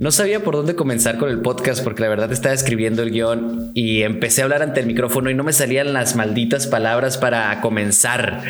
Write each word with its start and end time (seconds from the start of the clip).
No 0.00 0.10
sabía 0.10 0.42
por 0.42 0.56
dónde 0.56 0.74
comenzar 0.76 1.18
con 1.18 1.28
el 1.28 1.40
podcast 1.40 1.84
porque 1.84 2.00
la 2.00 2.08
verdad 2.08 2.32
estaba 2.32 2.54
escribiendo 2.54 3.02
el 3.02 3.10
guion 3.10 3.70
y 3.74 4.00
empecé 4.00 4.40
a 4.40 4.44
hablar 4.44 4.62
ante 4.62 4.80
el 4.80 4.86
micrófono 4.86 5.28
y 5.28 5.34
no 5.34 5.44
me 5.44 5.52
salían 5.52 5.92
las 5.92 6.16
malditas 6.16 6.66
palabras 6.66 7.18
para 7.18 7.60
comenzar. 7.60 8.42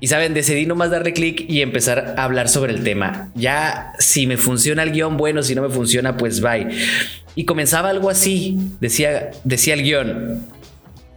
Y 0.00 0.08
saben, 0.08 0.34
decidí 0.34 0.66
nomás 0.66 0.90
darle 0.90 1.12
clic 1.12 1.48
y 1.48 1.62
empezar 1.62 2.16
a 2.18 2.24
hablar 2.24 2.48
sobre 2.48 2.72
el 2.72 2.82
tema. 2.82 3.30
Ya 3.36 3.92
si 4.00 4.26
me 4.26 4.36
funciona 4.36 4.82
el 4.82 4.90
guion, 4.90 5.16
bueno, 5.16 5.44
si 5.44 5.54
no 5.54 5.62
me 5.62 5.68
funciona, 5.68 6.16
pues 6.16 6.40
bye. 6.40 6.66
Y 7.36 7.44
comenzaba 7.44 7.90
algo 7.90 8.10
así, 8.10 8.58
decía, 8.80 9.30
decía 9.44 9.74
el 9.74 9.84
guion. 9.84 10.44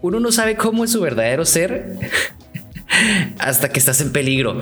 Uno 0.04 0.20
no 0.20 0.32
sabe 0.32 0.56
cómo 0.56 0.84
es 0.84 0.92
su 0.92 1.02
verdadero 1.02 1.46
ser 1.46 1.98
hasta 3.40 3.70
que 3.70 3.80
estás 3.80 4.02
en 4.02 4.12
peligro. 4.12 4.62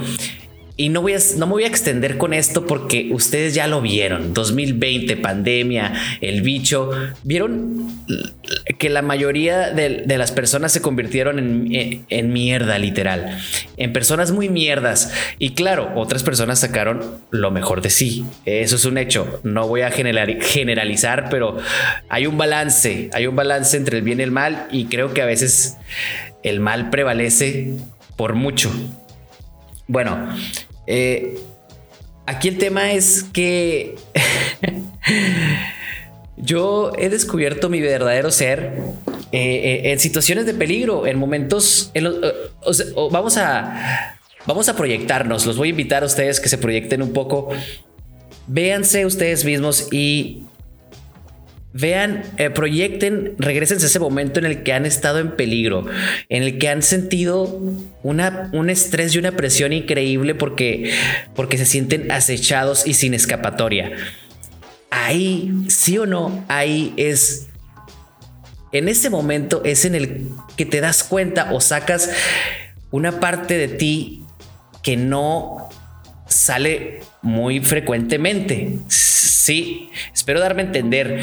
Y 0.78 0.90
no, 0.90 1.02
voy 1.02 1.14
a, 1.14 1.20
no 1.38 1.48
me 1.48 1.54
voy 1.54 1.64
a 1.64 1.68
extender 1.68 2.18
con 2.18 2.34
esto 2.34 2.66
porque 2.66 3.10
ustedes 3.14 3.54
ya 3.54 3.66
lo 3.68 3.82
vieron. 3.82 4.34
2020, 4.34 5.16
pandemia, 5.18 5.94
el 6.20 6.42
bicho. 6.42 6.92
Vieron 7.24 8.04
que 8.78 8.90
la 8.90 9.02
mayoría 9.02 9.72
de, 9.72 10.04
las 10.18 10.34
personas 10.34 10.74
se 10.74 10.82
convirtieron 10.82 11.40
en, 11.40 12.06
en, 12.10 12.34
mierda, 12.34 12.78
literal. 12.78 13.40
En 13.78 13.94
personas 13.94 14.32
muy 14.32 14.50
mierdas. 14.50 15.14
Y 15.40 15.52
claro, 15.52 15.94
otras 15.96 16.24
personas 16.24 16.60
sacaron 16.60 17.20
lo 17.32 17.52
mejor 17.52 17.82
de 17.82 17.90
sí. 17.90 18.26
Eso 18.46 18.76
es 18.76 18.84
un 18.84 18.98
hecho. 18.98 19.40
No 19.44 19.68
voy 19.70 19.82
a 19.82 19.92
generalizar, 19.92 21.30
pero 21.30 21.58
hay 22.10 22.28
un 22.28 22.38
balance. 22.38 23.10
Hay 23.14 23.28
un 23.28 23.36
balance 23.38 23.78
entre 23.78 24.00
el 24.00 24.04
bien 24.04 24.20
y 24.20 24.24
el 24.24 24.32
mal. 24.32 24.68
Y 24.72 24.86
creo 24.86 25.14
que 25.14 25.22
a 25.22 25.26
veces 25.26 25.78
el 26.44 26.60
mal 26.60 26.90
prevalece 26.90 27.76
por 28.18 28.34
mucho. 28.36 28.72
Bueno, 29.88 30.30
eh, 30.88 31.40
aquí 32.26 32.48
el 32.48 32.58
tema 32.58 32.92
es 32.92 33.24
que 33.24 33.96
yo 36.38 36.92
he 36.98 37.10
descubierto 37.10 37.70
mi 37.70 37.82
verdadero 37.82 38.32
ser 38.32 38.74
eh, 39.32 39.82
eh, 39.84 39.92
en 39.92 40.00
situaciones 40.00 40.46
de 40.46 40.54
peligro, 40.54 41.08
en 41.08 41.18
momentos, 41.18 41.92
vamos 43.12 43.38
a 43.38 44.16
vamos 44.46 44.70
a 44.70 44.76
proyectarnos. 44.76 45.46
Los 45.46 45.58
voy 45.58 45.70
a 45.70 45.72
invitar 45.72 46.04
a 46.04 46.06
ustedes 46.06 46.40
que 46.40 46.50
se 46.50 46.58
proyecten 46.58 47.02
un 47.02 47.14
poco. 47.14 47.50
Véanse 48.48 49.06
ustedes 49.06 49.44
mismos 49.44 49.92
y 49.92 50.44
Vean, 51.78 52.24
eh, 52.38 52.50
proyecten, 52.50 53.36
regresen 53.38 53.80
a 53.82 53.86
ese 53.86 54.00
momento 54.00 54.40
en 54.40 54.46
el 54.46 54.64
que 54.64 54.72
han 54.72 54.86
estado 54.86 55.20
en 55.20 55.36
peligro, 55.36 55.86
en 56.30 56.44
el 56.44 56.58
que 56.58 56.70
han 56.70 56.82
sentido 56.82 57.62
una, 58.02 58.50
un 58.54 58.70
estrés 58.70 59.14
y 59.14 59.18
una 59.18 59.34
presión 59.34 59.74
increíble 59.74 60.36
porque, 60.36 60.94
porque 61.36 61.58
se 61.58 61.66
sienten 61.66 62.10
acechados 62.14 62.88
y 62.88 62.94
sin 62.94 63.14
escapatoria. 63.14 63.92
Ahí, 64.90 65.52
sí 65.68 65.98
o 65.98 66.06
no, 66.06 66.46
ahí 66.48 66.94
es 66.96 67.48
en 68.72 68.88
ese 68.88 69.10
momento 69.10 69.62
es 69.66 69.84
en 69.84 69.96
el 69.96 70.30
que 70.56 70.66
te 70.66 70.80
das 70.80 71.04
cuenta 71.04 71.52
o 71.52 71.60
sacas 71.60 72.10
una 72.92 73.20
parte 73.20 73.58
de 73.58 73.68
ti 73.68 74.24
que 74.82 74.96
no 74.96 75.70
sale 76.28 77.02
muy 77.22 77.60
frecuentemente. 77.60 78.78
Sí, 78.88 79.90
espero 80.14 80.40
darme 80.40 80.62
a 80.62 80.66
entender 80.66 81.22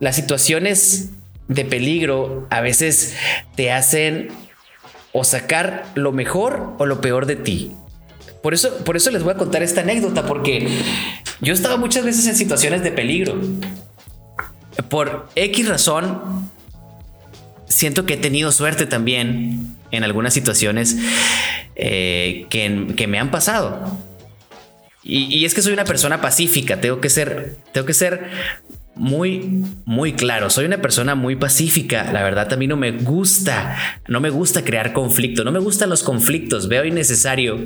las 0.00 0.16
situaciones 0.16 1.10
de 1.48 1.64
peligro 1.64 2.46
a 2.50 2.60
veces 2.60 3.14
te 3.54 3.70
hacen 3.70 4.28
o 5.12 5.24
sacar 5.24 5.84
lo 5.94 6.12
mejor 6.12 6.74
o 6.78 6.86
lo 6.86 7.00
peor 7.00 7.26
de 7.26 7.36
ti. 7.36 7.72
Por 8.42 8.54
eso, 8.54 8.78
por 8.84 8.96
eso 8.96 9.10
les 9.10 9.22
voy 9.22 9.34
a 9.34 9.36
contar 9.36 9.62
esta 9.62 9.82
anécdota, 9.82 10.26
porque 10.26 10.66
yo 11.40 11.52
he 11.52 11.56
estado 11.56 11.76
muchas 11.76 12.04
veces 12.04 12.26
en 12.26 12.36
situaciones 12.36 12.82
de 12.82 12.90
peligro. 12.90 13.38
Por 14.88 15.28
X 15.34 15.68
razón, 15.68 16.50
siento 17.66 18.06
que 18.06 18.14
he 18.14 18.16
tenido 18.16 18.50
suerte 18.52 18.86
también 18.86 19.76
en 19.90 20.04
algunas 20.04 20.32
situaciones 20.32 20.96
eh, 21.76 22.46
que, 22.48 22.94
que, 22.96 23.06
me 23.06 23.18
han 23.18 23.30
pasado. 23.30 23.98
Y, 25.02 25.24
y, 25.24 25.44
es 25.44 25.54
que 25.54 25.62
soy 25.62 25.72
una 25.72 25.84
persona 25.84 26.20
pacífica, 26.20 26.80
tengo 26.80 27.00
que 27.00 27.10
ser, 27.10 27.56
tengo 27.72 27.86
que 27.86 27.94
ser 27.94 28.30
muy, 29.00 29.64
muy 29.86 30.12
claro. 30.12 30.50
Soy 30.50 30.66
una 30.66 30.82
persona 30.82 31.14
muy 31.14 31.34
pacífica. 31.34 32.12
La 32.12 32.22
verdad, 32.22 32.52
a 32.52 32.56
mí 32.56 32.66
no 32.66 32.76
me 32.76 32.92
gusta, 32.92 33.76
no 34.06 34.20
me 34.20 34.28
gusta 34.28 34.62
crear 34.62 34.92
conflicto, 34.92 35.42
no 35.42 35.52
me 35.52 35.58
gustan 35.58 35.88
los 35.88 36.02
conflictos. 36.02 36.68
Veo 36.68 36.84
innecesario 36.84 37.58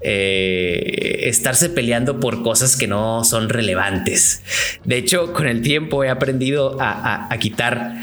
eh, 0.00 1.20
estarse 1.22 1.70
peleando 1.70 2.18
por 2.18 2.42
cosas 2.42 2.76
que 2.76 2.88
no 2.88 3.22
son 3.22 3.48
relevantes. 3.48 4.42
De 4.84 4.96
hecho, 4.96 5.32
con 5.32 5.46
el 5.46 5.62
tiempo 5.62 6.02
he 6.02 6.10
aprendido 6.10 6.76
a, 6.80 7.28
quitar, 7.38 7.94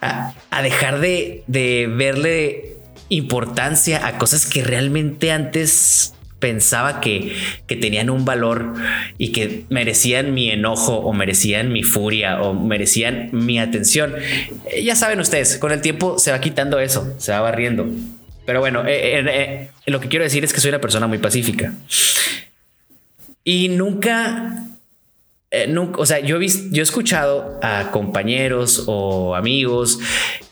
a, 0.00 0.34
a 0.50 0.62
dejar 0.62 0.98
de, 0.98 1.44
de 1.46 1.88
verle 1.88 2.78
importancia 3.10 4.08
a 4.08 4.18
cosas 4.18 4.44
que 4.44 4.64
realmente 4.64 5.30
antes 5.30 6.14
pensaba 6.42 7.00
que, 7.00 7.36
tenían 7.68 8.10
un 8.10 8.26
valor 8.26 8.74
y 9.16 9.30
que 9.30 9.64
merecían 9.70 10.34
mi 10.34 10.50
enojo 10.50 10.96
o 10.96 11.12
merecían 11.14 11.72
mi 11.72 11.84
furia 11.84 12.42
o 12.42 12.52
merecían 12.52 13.30
mi 13.32 13.58
atención. 13.58 14.14
Eh, 14.66 14.82
ya 14.82 14.94
saben 14.94 15.20
ustedes, 15.20 15.56
con 15.56 15.72
el 15.72 15.80
tiempo 15.80 16.18
se 16.18 16.32
va 16.32 16.40
quitando 16.40 16.80
eso, 16.80 17.14
se 17.18 17.32
va 17.32 17.40
barriendo. 17.40 17.86
Pero 18.44 18.60
bueno, 18.60 18.84
eh, 18.86 19.24
eh, 19.24 19.70
lo 19.86 20.00
que 20.00 20.08
quiero 20.08 20.24
decir 20.24 20.44
es 20.44 20.52
que 20.52 20.60
soy 20.60 20.70
una 20.70 20.80
persona 20.80 21.06
muy 21.06 21.18
pacífica. 21.18 21.72
Y 23.44 23.68
nunca, 23.68 24.66
nunca, 25.68 26.00
o 26.00 26.06
sea, 26.06 26.18
yo 26.18 26.40
he, 26.40 26.46
yo 26.48 26.82
he 26.82 26.82
escuchado 26.82 27.60
a 27.62 27.90
compañeros 27.92 28.84
o 28.86 29.36
amigos 29.36 30.00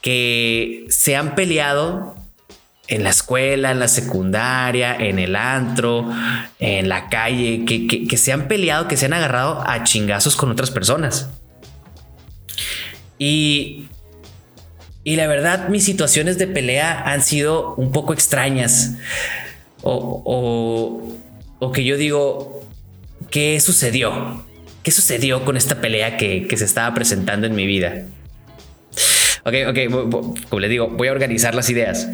que 0.01 0.87
se 0.89 1.17
han 1.17 1.34
peleado 1.34 2.20
en 2.91 3.05
la 3.05 3.11
escuela, 3.11 3.71
en 3.71 3.78
la 3.78 3.87
secundaria, 3.87 4.97
en 4.97 5.21
el 5.21 5.37
antro, 5.37 6.11
en 6.59 6.89
la 6.89 7.09
calle, 7.09 7.65
que, 7.65 8.17
se 8.17 8.33
han 8.33 8.49
peleado, 8.49 8.89
que 8.89 8.97
se 8.97 9.06
han 9.06 9.12
agarrado 9.12 9.62
a 9.65 9.84
chingazos 9.84 10.34
con 10.34 10.51
otras 10.51 10.73
personas. 10.73 11.31
Y, 13.17 13.87
y 15.05 15.15
la 15.15 15.28
verdad, 15.28 15.69
mis 15.69 15.84
situaciones 15.84 16.37
de 16.37 16.49
pelea 16.49 17.01
han 17.06 17.23
sido 17.23 17.75
un 17.77 17.93
poco 17.93 18.12
extrañas. 18.12 18.97
O, 19.83 21.17
o, 21.61 21.72
que 21.72 21.84
yo 21.84 21.97
digo, 21.97 22.67
¿qué 23.31 23.61
sucedió? 23.61 24.45
¿Qué 24.83 24.91
sucedió 24.91 25.45
con 25.45 25.57
esta 25.57 25.81
pelea 25.81 26.17
que, 26.17 26.49
que 26.49 26.57
se 26.57 26.65
estaba 26.65 26.93
presentando 26.93 27.47
en 27.47 27.55
mi 27.55 27.67
vida? 27.67 28.03
Ok, 29.50 29.69
ok, 29.69 30.49
como 30.49 30.61
le 30.61 30.69
digo, 30.69 30.88
voy 30.88 31.09
a 31.09 31.12
organizar 31.12 31.55
las 31.55 31.69
ideas. 31.71 32.09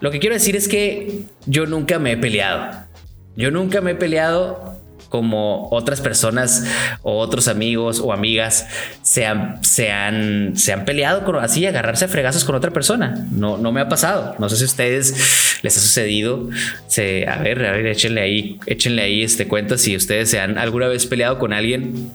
Lo 0.00 0.10
que 0.10 0.20
quiero 0.20 0.34
decir 0.34 0.56
es 0.56 0.68
que 0.68 1.22
yo 1.46 1.66
nunca 1.66 1.98
me 1.98 2.12
he 2.12 2.16
peleado. 2.16 2.86
Yo 3.36 3.50
nunca 3.50 3.80
me 3.80 3.92
he 3.92 3.94
peleado 3.94 4.78
como 5.08 5.68
otras 5.70 6.00
personas 6.00 6.64
o 7.02 7.18
otros 7.18 7.48
amigos 7.48 8.00
o 8.00 8.12
amigas 8.12 8.66
se 9.02 9.26
han, 9.26 9.62
se 9.64 9.90
han, 9.90 10.56
se 10.56 10.72
han 10.72 10.84
peleado 10.84 11.24
con 11.24 11.36
así, 11.36 11.66
agarrarse 11.66 12.04
a 12.04 12.08
fregazos 12.08 12.44
con 12.44 12.54
otra 12.54 12.70
persona. 12.70 13.26
No, 13.30 13.56
no 13.58 13.72
me 13.72 13.80
ha 13.80 13.88
pasado. 13.88 14.34
No 14.38 14.48
sé 14.48 14.56
si 14.56 14.64
a 14.64 14.66
ustedes 14.66 15.60
les 15.62 15.76
ha 15.76 15.80
sucedido. 15.80 16.48
Se, 16.86 17.26
a 17.26 17.38
ver, 17.38 17.64
a 17.64 17.72
ver, 17.72 17.86
échenle 17.86 18.20
ahí, 18.20 18.60
échenle 18.66 19.02
ahí 19.02 19.22
este 19.22 19.48
cuento 19.48 19.78
si 19.78 19.96
ustedes 19.96 20.30
se 20.30 20.40
han 20.40 20.58
alguna 20.58 20.88
vez 20.88 21.06
peleado 21.06 21.38
con 21.38 21.52
alguien, 21.52 22.12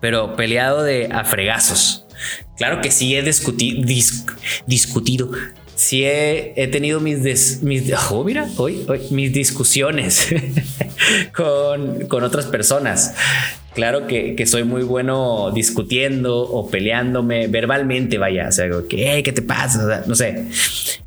pero 0.00 0.36
peleado 0.36 0.82
de 0.82 1.08
a 1.10 1.24
fregazos. 1.24 2.07
Claro 2.56 2.80
que 2.80 2.90
sí 2.90 3.14
he 3.14 3.22
discutido. 3.22 5.30
Sí 5.74 6.04
he, 6.04 6.68
tenido 6.72 6.98
mis, 6.98 7.62
mis 7.62 7.92
oh, 8.10 8.24
mira, 8.24 8.48
hoy, 8.56 8.84
mis 9.10 9.32
discusiones 9.32 10.34
con, 11.36 12.24
otras 12.24 12.46
personas. 12.46 13.14
Claro 13.74 14.08
que, 14.08 14.44
soy 14.44 14.64
muy 14.64 14.82
bueno 14.82 15.52
discutiendo 15.52 16.36
o 16.36 16.68
peleándome 16.68 17.46
verbalmente, 17.46 18.18
vaya, 18.18 18.48
o 18.48 18.52
sea, 18.52 18.68
que, 18.88 19.22
¿qué 19.22 19.32
te 19.32 19.42
pasa? 19.42 20.02
no 20.04 20.16
sé, 20.16 20.46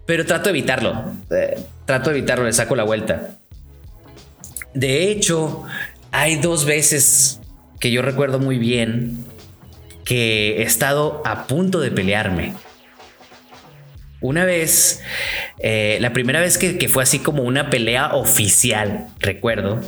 pero 0.05 0.25
trato 0.25 0.45
de 0.45 0.57
evitarlo. 0.57 1.03
Eh, 1.31 1.59
trato 1.85 2.09
de 2.09 2.19
evitarlo, 2.19 2.45
le 2.45 2.53
saco 2.53 2.77
la 2.77 2.83
vuelta. 2.83 3.39
De 4.73 5.11
hecho, 5.11 5.65
hay 6.11 6.37
dos 6.37 6.63
veces 6.63 7.41
que 7.81 7.91
yo 7.91 8.01
recuerdo 8.01 8.39
muy 8.39 8.57
bien 8.57 9.25
que 10.05 10.57
he 10.59 10.63
estado 10.63 11.21
a 11.25 11.47
punto 11.47 11.79
de 11.79 11.91
pelearme. 11.91 12.53
Una 14.21 14.45
vez, 14.45 15.01
eh, 15.59 15.97
la 15.99 16.13
primera 16.13 16.39
vez 16.39 16.59
que, 16.59 16.87
fue 16.89 17.01
así 17.01 17.17
como 17.17 17.41
una 17.41 17.71
pelea 17.71 18.13
oficial, 18.13 19.07
recuerdo, 19.19 19.81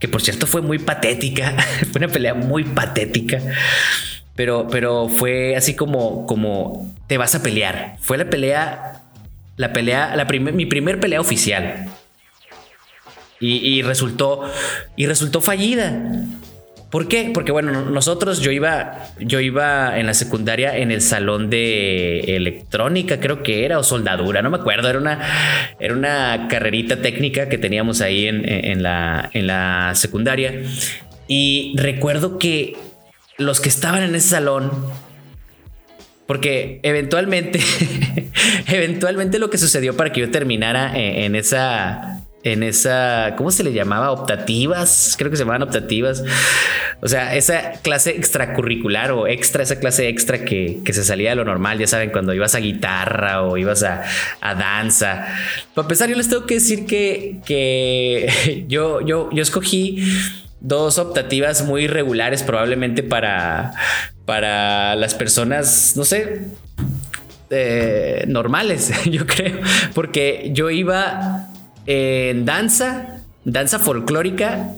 que 0.00 0.08
por 0.08 0.22
cierto 0.22 0.48
fue 0.48 0.60
muy 0.60 0.80
patética, 0.80 1.54
fue 1.92 2.00
una 2.00 2.08
pelea 2.08 2.34
muy 2.34 2.64
patética, 2.64 3.40
pero, 4.34 4.66
pero 4.68 5.08
fue 5.08 5.54
así 5.54 5.74
como, 5.74 6.26
como 6.26 6.94
te 7.06 7.16
vas 7.16 7.36
a 7.36 7.42
pelear. 7.42 7.96
Fue 8.00 8.18
la 8.18 8.28
pelea, 8.28 9.02
la 9.56 9.72
pelea, 9.72 10.16
la 10.16 10.24
mi 10.24 10.66
primer 10.66 10.98
pelea 10.98 11.20
oficial. 11.20 11.88
Y, 13.38 13.82
resultó, 13.82 14.50
y 14.96 15.06
resultó 15.06 15.40
fallida. 15.40 15.92
¿Por 16.90 17.08
qué? 17.08 17.30
Porque 17.34 17.50
bueno, 17.50 17.72
nosotros 17.90 18.40
yo 18.40 18.52
iba, 18.52 19.08
yo 19.18 19.40
iba 19.40 19.98
en 19.98 20.06
la 20.06 20.14
secundaria 20.14 20.76
en 20.76 20.92
el 20.92 21.02
salón 21.02 21.50
de 21.50 22.36
electrónica, 22.36 23.18
creo 23.18 23.42
que 23.42 23.64
era, 23.64 23.78
o 23.80 23.82
soldadura, 23.82 24.40
no 24.40 24.50
me 24.50 24.58
acuerdo, 24.58 24.88
era 24.88 24.98
una, 24.98 25.74
era 25.80 25.94
una 25.94 26.46
carrerita 26.48 27.02
técnica 27.02 27.48
que 27.48 27.58
teníamos 27.58 28.00
ahí 28.00 28.28
en, 28.28 28.82
la, 28.82 29.30
en 29.32 29.46
la 29.48 29.92
secundaria. 29.94 30.62
Y 31.26 31.74
recuerdo 31.76 32.38
que 32.38 32.76
los 33.36 33.60
que 33.60 33.68
estaban 33.68 34.04
en 34.04 34.14
ese 34.14 34.28
salón, 34.28 34.70
porque 36.26 36.78
eventualmente, 36.84 37.58
eventualmente 38.68 39.40
lo 39.40 39.50
que 39.50 39.58
sucedió 39.58 39.96
para 39.96 40.12
que 40.12 40.20
yo 40.20 40.30
terminara 40.30 40.92
en 40.96 41.34
esa 41.34 42.15
en 42.52 42.62
esa, 42.62 43.34
¿cómo 43.36 43.50
se 43.50 43.64
le 43.64 43.72
llamaba? 43.72 44.12
Optativas, 44.12 45.16
creo 45.18 45.32
que 45.32 45.36
se 45.36 45.42
llamaban 45.42 45.62
optativas. 45.64 46.22
O 47.02 47.08
sea, 47.08 47.34
esa 47.34 47.72
clase 47.82 48.10
extracurricular 48.10 49.10
o 49.10 49.26
extra, 49.26 49.64
esa 49.64 49.80
clase 49.80 50.08
extra 50.08 50.44
que, 50.44 50.80
se 50.86 51.02
salía 51.02 51.30
de 51.30 51.36
lo 51.36 51.44
normal, 51.44 51.78
ya 51.78 51.88
saben, 51.88 52.10
cuando 52.10 52.32
ibas 52.32 52.54
a 52.54 52.60
guitarra 52.60 53.42
o 53.42 53.56
ibas 53.56 53.82
a, 53.82 54.04
danza. 54.40 55.26
Para 55.74 55.86
empezar, 55.86 56.08
yo 56.08 56.14
les 56.14 56.28
tengo 56.28 56.46
que 56.46 56.54
decir 56.54 56.86
que, 56.86 57.40
que 57.44 58.64
yo, 58.68 59.00
yo, 59.00 59.28
yo 59.32 59.42
escogí 59.42 60.04
dos 60.60 60.98
optativas 60.98 61.64
muy 61.64 61.88
regulares 61.88 62.44
probablemente 62.44 63.02
para, 63.02 63.72
para 64.24 64.94
las 64.94 65.14
personas, 65.14 65.94
no 65.96 66.04
sé, 66.04 66.42
eh, 67.50 68.24
normales, 68.28 68.92
yo 69.10 69.26
creo, 69.26 69.58
porque 69.94 70.50
yo 70.52 70.70
iba 70.70 71.50
en 71.86 72.44
danza, 72.44 73.22
danza 73.44 73.78
folclórica 73.78 74.72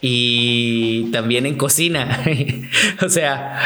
y 0.00 1.10
también 1.12 1.46
en 1.46 1.56
cocina. 1.56 2.24
o 3.04 3.08
sea, 3.08 3.60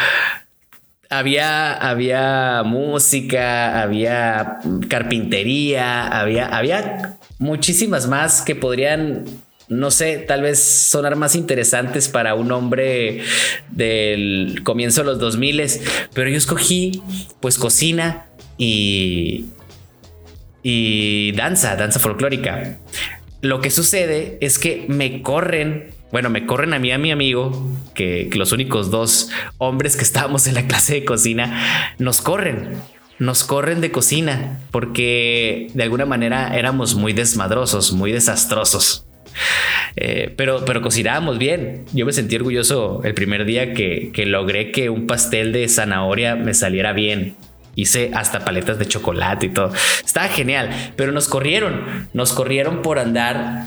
había, 1.08 1.74
había 1.74 2.62
música, 2.64 3.82
había 3.82 4.58
carpintería, 4.88 6.06
había, 6.06 6.46
había 6.46 7.18
muchísimas 7.38 8.06
más 8.06 8.42
que 8.42 8.54
podrían, 8.54 9.24
no 9.68 9.90
sé, 9.90 10.18
tal 10.18 10.42
vez 10.42 10.62
sonar 10.62 11.16
más 11.16 11.34
interesantes 11.34 12.08
para 12.08 12.34
un 12.34 12.52
hombre 12.52 13.22
del 13.70 14.62
comienzo 14.62 15.00
de 15.00 15.06
los 15.06 15.18
2000, 15.18 15.62
pero 16.14 16.30
yo 16.30 16.36
escogí 16.36 17.02
pues 17.40 17.58
cocina 17.58 18.26
y, 18.56 19.46
y 20.62 21.32
danza, 21.32 21.76
danza 21.76 22.00
folclórica. 22.00 22.78
Lo 23.42 23.60
que 23.60 23.70
sucede 23.70 24.36
es 24.40 24.58
que 24.58 24.84
me 24.88 25.22
corren, 25.22 25.90
bueno, 26.12 26.28
me 26.28 26.44
corren 26.44 26.74
a 26.74 26.78
mí 26.78 26.92
a 26.92 26.98
mi 26.98 27.10
amigo, 27.10 27.70
que, 27.94 28.28
los 28.34 28.52
únicos 28.52 28.90
dos 28.90 29.30
hombres 29.58 29.96
que 29.96 30.02
estábamos 30.02 30.46
en 30.46 30.54
la 30.54 30.66
clase 30.66 30.94
de 30.94 31.04
cocina, 31.04 31.94
nos 31.98 32.20
corren, 32.20 32.74
nos 33.18 33.44
corren 33.44 33.80
de 33.80 33.90
cocina, 33.90 34.60
porque 34.70 35.68
de 35.72 35.82
alguna 35.82 36.04
manera 36.04 36.56
éramos 36.56 36.94
muy 36.94 37.12
desmadrosos, 37.12 37.92
muy 37.92 38.12
desastrosos. 38.12 39.06
Eh, 39.96 40.32
pero, 40.36 40.64
pero 40.64 40.82
cocinábamos 40.82 41.38
bien. 41.38 41.84
Yo 41.92 42.04
me 42.04 42.12
sentí 42.12 42.36
orgulloso 42.36 43.00
el 43.04 43.14
primer 43.14 43.44
día 43.44 43.72
que, 43.74 44.10
que 44.12 44.26
logré 44.26 44.70
que 44.70 44.90
un 44.90 45.06
pastel 45.06 45.52
de 45.52 45.66
zanahoria 45.68 46.36
me 46.36 46.52
saliera 46.52 46.92
bien. 46.92 47.36
Hice 47.74 48.10
hasta 48.14 48.44
paletas 48.44 48.78
de 48.78 48.86
chocolate 48.86 49.46
y 49.46 49.48
todo. 49.50 49.72
Estaba 50.04 50.28
genial, 50.28 50.92
pero 50.96 51.12
nos 51.12 51.28
corrieron, 51.28 52.08
nos 52.12 52.32
corrieron 52.32 52.82
por 52.82 52.98
andar 52.98 53.66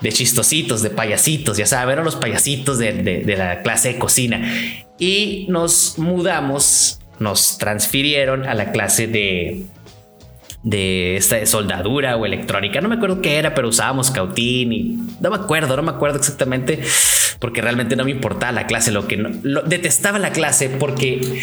de 0.00 0.12
chistositos, 0.12 0.82
de 0.82 0.90
payasitos, 0.90 1.56
ya 1.56 1.66
saben, 1.66 2.02
los 2.04 2.16
payasitos 2.16 2.78
de, 2.78 3.24
la 3.36 3.62
clase 3.62 3.92
de 3.92 3.98
cocina. 3.98 4.42
Y 4.98 5.46
nos 5.48 5.98
mudamos, 5.98 6.98
nos 7.18 7.58
transfirieron 7.58 8.46
a 8.46 8.54
la 8.54 8.72
clase 8.72 9.06
de, 9.06 9.64
de 10.62 11.16
esta 11.16 11.36
de 11.36 11.46
soldadura 11.46 12.16
o 12.16 12.26
electrónica. 12.26 12.80
No 12.80 12.88
me 12.88 12.96
acuerdo 12.96 13.20
qué 13.20 13.36
era, 13.36 13.54
pero 13.54 13.68
usábamos 13.68 14.10
cautín 14.10 14.72
y 14.72 14.98
no 15.20 15.30
me 15.30 15.36
acuerdo, 15.36 15.76
no 15.76 15.82
me 15.82 15.92
acuerdo 15.92 16.18
exactamente 16.18 16.82
porque 17.38 17.60
realmente 17.60 17.96
no 17.96 18.04
me 18.04 18.10
importaba 18.10 18.52
la 18.52 18.66
clase. 18.66 18.90
Lo 18.90 19.06
que 19.06 19.16
no, 19.16 19.62
detestaba 19.62 20.18
la 20.18 20.32
clase 20.32 20.68
porque 20.68 21.40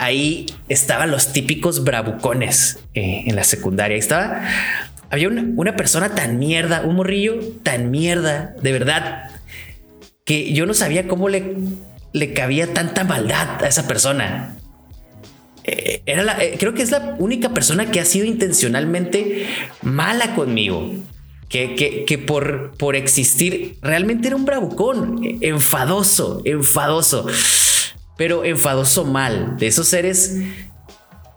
ahí 0.00 0.46
estaban 0.68 1.10
los 1.10 1.32
típicos 1.32 1.84
bravucones 1.84 2.78
eh, 2.94 3.24
en 3.26 3.36
la 3.36 3.44
secundaria. 3.44 3.98
estaba, 3.98 4.42
había 5.10 5.28
una, 5.28 5.76
persona 5.76 6.14
tan 6.14 6.38
mierda, 6.38 6.80
un 6.80 6.96
morrillo 6.96 7.38
tan 7.62 7.90
mierda, 7.90 8.54
de 8.62 8.72
verdad, 8.72 9.30
que 10.24 10.54
yo 10.54 10.64
no 10.64 10.72
sabía 10.72 11.06
cómo 11.06 11.28
le, 11.28 11.54
le 12.14 12.32
cabía 12.32 12.72
tanta 12.72 13.04
maldad 13.04 13.62
a 13.62 13.68
esa 13.68 13.86
persona. 13.86 14.56
Eh, 15.64 16.02
era 16.06 16.24
la, 16.24 16.42
eh, 16.42 16.56
creo 16.58 16.72
que 16.72 16.82
es 16.82 16.90
la 16.90 17.16
única 17.18 17.50
persona 17.50 17.90
que 17.90 18.00
ha 18.00 18.06
sido 18.06 18.24
intencionalmente 18.24 19.46
mala 19.82 20.34
conmigo. 20.34 20.94
Que, 21.50 22.04
que, 22.06 22.16
por, 22.16 22.76
por 22.78 22.94
existir 22.94 23.76
realmente 23.82 24.28
era 24.28 24.36
un 24.36 24.44
bravucón, 24.44 25.20
enfadoso, 25.40 26.42
enfadoso 26.44 27.26
pero 28.20 28.44
enfadoso 28.44 29.06
mal, 29.06 29.56
de 29.56 29.68
esos 29.68 29.88
seres 29.88 30.36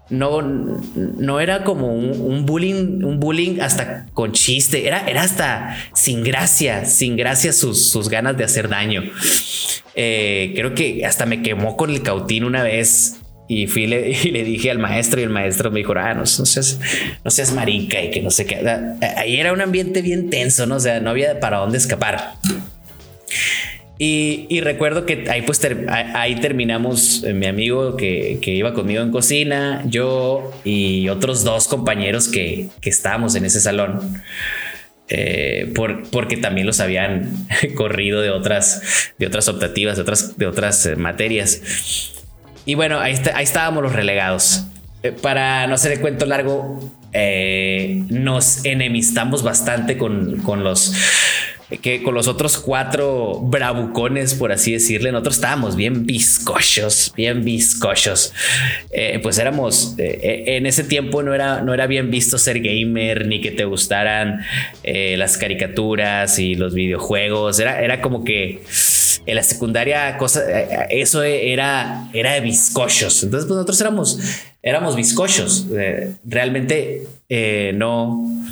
no, 0.09 0.41
no 0.41 1.39
era 1.39 1.63
como 1.63 1.95
un, 1.95 2.45
bullying, 2.45 3.05
un 3.05 3.21
bullying 3.21 3.61
hasta 3.61 4.07
con 4.13 4.33
chiste, 4.33 4.85
era, 4.85 5.07
era 5.07 5.21
hasta 5.21 5.77
sin 5.93 6.25
gracia, 6.25 6.83
sin 6.83 7.15
gracia 7.15 7.53
sus, 7.53 8.09
ganas 8.09 8.35
de 8.35 8.43
hacer 8.43 8.67
daño. 8.67 9.01
Eh, 9.95 10.51
creo 10.57 10.75
que 10.75 11.05
hasta 11.05 11.25
me 11.25 11.41
quemó 11.41 11.77
con 11.77 11.89
el 11.89 12.03
cautín 12.03 12.43
una 12.43 12.63
vez 12.63 13.15
y 13.47 13.67
fui 13.67 13.83
y 13.83 13.87
le 13.87 14.43
dije 14.43 14.69
al 14.69 14.79
maestro 14.79 15.21
y 15.21 15.23
el 15.23 15.29
maestro 15.29 15.71
me 15.71 15.79
dijo, 15.79 15.93
ah, 15.95 16.13
no, 16.13 16.25
seas, 16.25 16.81
no 17.23 17.31
seas 17.31 17.53
marica 17.53 18.01
y 18.03 18.11
que 18.11 18.21
no 18.21 18.29
sé 18.29 18.45
qué. 18.45 18.57
Ahí 19.15 19.39
era 19.39 19.53
un 19.53 19.61
ambiente 19.61 20.01
bien 20.01 20.29
tenso, 20.29 20.65
¿no? 20.65 20.75
O 20.75 20.79
sea, 20.81 20.99
no 20.99 21.11
había 21.11 21.39
para 21.39 21.59
dónde 21.59 21.77
escapar. 21.77 22.33
Y, 23.99 24.59
recuerdo 24.61 25.05
que 25.05 25.29
ahí 25.29 25.43
pues 25.43 25.61
ahí 25.87 26.35
terminamos 26.35 27.23
eh, 27.23 27.33
mi 27.33 27.45
amigo 27.45 27.95
que, 27.95 28.39
iba 28.43 28.73
conmigo 28.73 29.03
en 29.03 29.11
cocina, 29.11 29.83
yo 29.85 30.51
y 30.63 31.09
otros 31.09 31.43
dos 31.43 31.67
compañeros 31.67 32.27
que, 32.27 32.69
estábamos 32.81 33.35
en 33.35 33.45
ese 33.45 33.61
salón. 33.61 34.21
Eh, 35.09 35.73
porque 36.11 36.37
también 36.37 36.65
los 36.65 36.79
habían 36.79 37.29
corrido 37.75 38.21
de 38.21 38.31
otras, 38.31 39.11
de 39.19 39.27
otras 39.27 39.47
optativas, 39.47 39.97
de 39.97 40.01
otras, 40.01 40.37
de 40.37 40.47
otras 40.47 40.85
eh, 40.87 40.95
materias. 40.95 41.61
Y 42.65 42.73
bueno, 42.75 42.99
ahí, 42.99 43.15
ahí 43.35 43.43
estábamos 43.43 43.83
los 43.83 43.93
relegados. 43.93 44.65
para 45.21 45.67
no 45.67 45.75
hacer 45.75 45.91
el 45.91 45.99
cuento 45.99 46.25
largo, 46.25 46.91
nos 48.09 48.65
enemistamos 48.65 49.43
bastante 49.43 49.97
con, 49.99 50.37
con 50.37 50.63
los 50.63 50.93
que 51.81 52.03
con 52.03 52.13
los 52.13 52.27
otros 52.27 52.57
cuatro 52.57 53.39
bravucones, 53.41 54.33
por 54.35 54.51
así 54.51 54.73
decirle, 54.73 55.11
nosotros 55.11 55.35
estábamos 55.35 55.75
bien 55.75 56.05
bizcochos, 56.05 57.13
bien 57.15 57.43
bizcochos. 57.43 58.33
Eh, 58.91 59.19
pues 59.23 59.37
éramos, 59.37 59.95
eh, 59.97 60.19
eh, 60.21 60.57
en 60.57 60.65
ese 60.65 60.83
tiempo 60.83 61.23
no 61.23 61.33
era, 61.33 61.61
no 61.61 61.73
era 61.73 61.87
bien 61.87 62.11
visto 62.11 62.37
ser 62.37 62.59
gamer, 62.59 63.27
ni 63.27 63.41
que 63.41 63.51
te 63.51 63.65
gustaran 63.65 64.41
las 64.83 65.37
caricaturas 65.37 66.37
y 66.39 66.55
los 66.55 66.73
videojuegos. 66.73 67.59
Era, 67.59 67.81
era 67.81 68.01
como 68.01 68.23
que 68.23 68.61
en 69.25 69.35
la 69.35 69.43
secundaria 69.43 70.17
cosa, 70.17 70.43
eso 70.89 71.23
era, 71.23 72.09
era 72.13 72.33
de 72.33 72.41
bizcochos. 72.41 73.23
Entonces, 73.23 73.47
pues 73.47 73.55
nosotros 73.55 73.81
éramos, 73.81 74.19
éramos 74.61 74.95
bizcochos. 74.95 75.65
realmente 76.25 77.03
no 77.73 78.43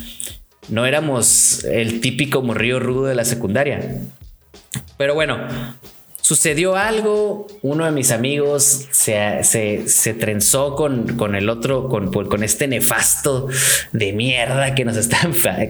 no 0.68 0.86
éramos 0.86 1.64
el 1.64 2.00
típico 2.00 2.42
morrillo 2.42 2.80
rudo 2.80 3.06
de 3.06 3.14
la 3.14 3.24
secundaria. 3.24 4.00
Pero 4.96 5.14
bueno, 5.14 5.38
sucedió 6.20 6.76
algo, 6.76 7.46
uno 7.62 7.84
de 7.84 7.90
mis 7.90 8.10
amigos 8.10 8.86
se, 8.90 9.42
se, 9.42 10.14
trenzó 10.14 10.76
con, 10.76 11.16
con, 11.16 11.34
el 11.34 11.48
otro, 11.48 11.88
con, 11.88 12.12
con, 12.12 12.42
este 12.44 12.68
nefasto 12.68 13.48
de 13.92 14.12
mierda 14.12 14.74
que 14.74 14.84
nos, 14.84 15.08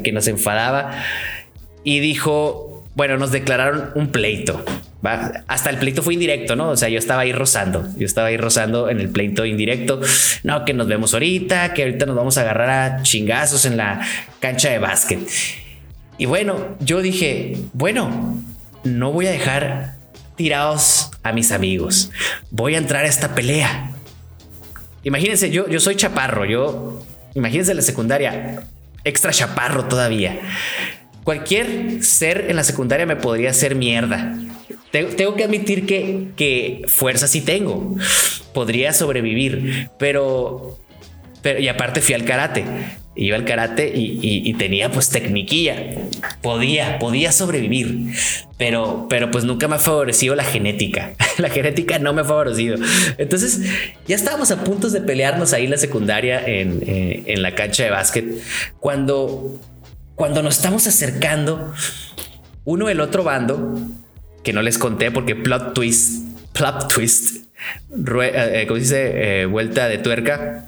que 0.04 0.12
nos 0.12 0.28
enfadaba 0.28 0.92
y 1.84 2.00
dijo, 2.00 2.84
bueno, 2.94 3.16
nos 3.16 3.32
declararon 3.32 3.90
un 3.94 4.08
pleito. 4.08 4.62
Hasta 5.02 5.70
el 5.70 5.78
pleito 5.78 6.02
fue 6.02 6.14
indirecto, 6.14 6.54
¿no? 6.54 6.70
O 6.70 6.76
sea, 6.76 6.88
yo 6.88 6.98
estaba 6.98 7.22
ahí 7.22 7.32
rozando, 7.32 7.88
yo 7.96 8.06
estaba 8.06 8.28
ahí 8.28 8.36
rozando 8.36 8.88
en 8.88 9.00
el 9.00 9.08
pleito 9.08 9.44
indirecto. 9.44 10.00
No, 10.44 10.64
que 10.64 10.74
nos 10.74 10.86
vemos 10.86 11.12
ahorita, 11.12 11.74
que 11.74 11.82
ahorita 11.82 12.06
nos 12.06 12.14
vamos 12.14 12.38
a 12.38 12.42
agarrar 12.42 12.70
a 12.70 13.02
chingazos 13.02 13.64
en 13.64 13.76
la 13.76 14.00
cancha 14.38 14.70
de 14.70 14.78
básquet. 14.78 15.18
Y 16.18 16.26
bueno, 16.26 16.76
yo 16.78 17.02
dije, 17.02 17.56
bueno, 17.72 18.40
no 18.84 19.10
voy 19.10 19.26
a 19.26 19.32
dejar 19.32 19.96
tirados 20.36 21.10
a 21.24 21.32
mis 21.32 21.50
amigos. 21.50 22.12
Voy 22.50 22.76
a 22.76 22.78
entrar 22.78 23.04
a 23.04 23.08
esta 23.08 23.34
pelea. 23.34 23.90
Imagínense, 25.02 25.50
yo, 25.50 25.68
yo 25.68 25.80
soy 25.80 25.96
chaparro, 25.96 26.44
yo, 26.44 27.04
imagínense 27.34 27.74
la 27.74 27.82
secundaria, 27.82 28.62
extra 29.02 29.32
chaparro 29.32 29.86
todavía. 29.86 30.38
Cualquier 31.24 32.04
ser 32.04 32.46
en 32.48 32.54
la 32.54 32.62
secundaria 32.62 33.04
me 33.04 33.16
podría 33.16 33.50
hacer 33.50 33.74
mierda 33.74 34.36
tengo 34.92 35.34
que 35.34 35.44
admitir 35.44 35.86
que, 35.86 36.28
que 36.36 36.82
fuerza 36.86 37.26
sí 37.26 37.40
tengo. 37.40 37.96
Podría 38.52 38.92
sobrevivir, 38.92 39.90
pero, 39.98 40.78
pero 41.40 41.58
y 41.58 41.68
aparte 41.68 42.00
fui 42.00 42.14
al 42.14 42.24
karate. 42.24 42.64
Iba 43.14 43.36
al 43.36 43.44
karate 43.44 43.92
y, 43.94 44.54
tenía 44.54 44.90
pues 44.90 45.10
tecniquilla. 45.10 45.76
Podía, 46.40 46.98
podía 46.98 47.30
sobrevivir, 47.30 48.14
pero, 48.56 49.06
pero 49.08 49.30
pues 49.30 49.44
nunca 49.44 49.68
me 49.68 49.76
ha 49.76 49.78
favorecido 49.78 50.34
la 50.34 50.44
genética. 50.44 51.12
la 51.38 51.50
genética 51.50 51.98
no 51.98 52.12
me 52.12 52.22
ha 52.22 52.24
favorecido. 52.24 52.76
Entonces 53.18 53.60
ya 54.06 54.16
estábamos 54.16 54.50
a 54.50 54.64
punto 54.64 54.88
de 54.88 55.00
pelearnos 55.00 55.52
ahí 55.52 55.64
en 55.64 55.70
la 55.70 55.78
secundaria 55.78 56.42
en, 56.46 56.82
eh, 56.86 57.22
en 57.26 57.42
la 57.42 57.54
cancha 57.54 57.84
de 57.84 57.90
básquet 57.90 58.24
cuando, 58.80 59.60
cuando 60.14 60.42
nos 60.42 60.56
estamos 60.56 60.86
acercando 60.86 61.74
uno 62.64 62.88
el 62.88 63.00
otro 63.00 63.24
bando 63.24 63.74
que 64.42 64.52
no 64.52 64.62
les 64.62 64.78
conté 64.78 65.10
porque 65.10 65.36
plot 65.36 65.74
twist, 65.74 66.24
plot 66.52 66.92
twist, 66.92 67.46
eh, 68.22 68.64
como 68.66 68.78
dice, 68.78 69.42
eh, 69.42 69.46
vuelta 69.46 69.88
de 69.88 69.98
tuerca. 69.98 70.66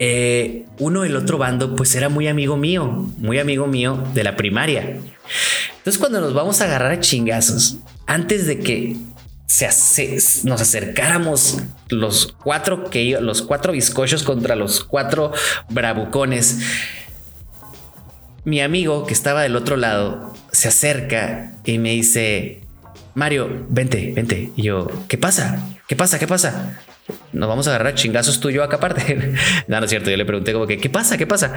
Eh, 0.00 0.64
uno 0.78 1.04
el 1.04 1.16
otro 1.16 1.38
bando, 1.38 1.74
pues 1.74 1.94
era 1.96 2.08
muy 2.08 2.28
amigo 2.28 2.56
mío, 2.56 2.86
muy 3.18 3.38
amigo 3.38 3.66
mío 3.66 4.02
de 4.14 4.22
la 4.24 4.36
primaria. 4.36 4.98
Entonces, 5.78 5.98
cuando 5.98 6.20
nos 6.20 6.34
vamos 6.34 6.60
a 6.60 6.64
agarrar 6.64 6.92
a 6.92 7.00
chingazos, 7.00 7.78
antes 8.06 8.46
de 8.46 8.60
que 8.60 8.96
se, 9.46 10.18
nos 10.44 10.60
acercáramos 10.60 11.58
los 11.88 12.34
cuatro 12.44 12.90
que 12.90 13.18
los 13.20 13.42
cuatro 13.42 13.72
bizcochos 13.72 14.22
contra 14.22 14.54
los 14.54 14.84
cuatro 14.84 15.32
bravucones, 15.68 16.60
mi 18.44 18.60
amigo 18.60 19.04
que 19.06 19.14
estaba 19.14 19.42
del 19.42 19.56
otro 19.56 19.76
lado 19.76 20.32
se 20.52 20.68
acerca 20.68 21.54
y 21.64 21.78
me 21.78 21.90
dice: 21.90 22.62
Mario, 23.18 23.66
vente, 23.68 24.12
vente. 24.14 24.52
Y 24.54 24.62
yo, 24.62 24.86
¿qué 25.08 25.18
pasa? 25.18 25.76
¿Qué 25.88 25.96
pasa? 25.96 26.20
¿Qué 26.20 26.28
pasa? 26.28 26.78
Nos 27.32 27.48
vamos 27.48 27.66
a 27.66 27.70
agarrar 27.70 27.96
chingazos 27.96 28.38
tú 28.38 28.48
y 28.48 28.52
yo 28.52 28.62
acá 28.62 28.76
aparte. 28.76 29.34
no, 29.66 29.80
no 29.80 29.84
es 29.84 29.90
cierto. 29.90 30.08
Yo 30.08 30.16
le 30.16 30.24
pregunté 30.24 30.52
como 30.52 30.68
que, 30.68 30.78
¿qué 30.78 30.88
pasa? 30.88 31.18
¿Qué 31.18 31.26
pasa? 31.26 31.52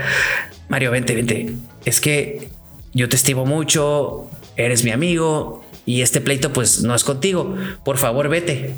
Mario, 0.69 0.89
vente, 0.89 1.13
vente. 1.13 1.53
Es 1.85 2.01
que 2.01 2.49
yo 2.95 3.07
te 3.09 3.15
estimo 3.15 3.45
mucho, 3.45 4.27
eres 4.55 4.83
mi 4.83 4.89
amigo 4.89 5.63
y 5.85 6.01
este 6.01 6.19
pleito 6.19 6.51
pues 6.51 6.81
no 6.81 6.95
es 6.95 7.03
contigo. 7.03 7.55
Por 7.85 7.99
favor, 7.99 8.27
vete. 8.27 8.73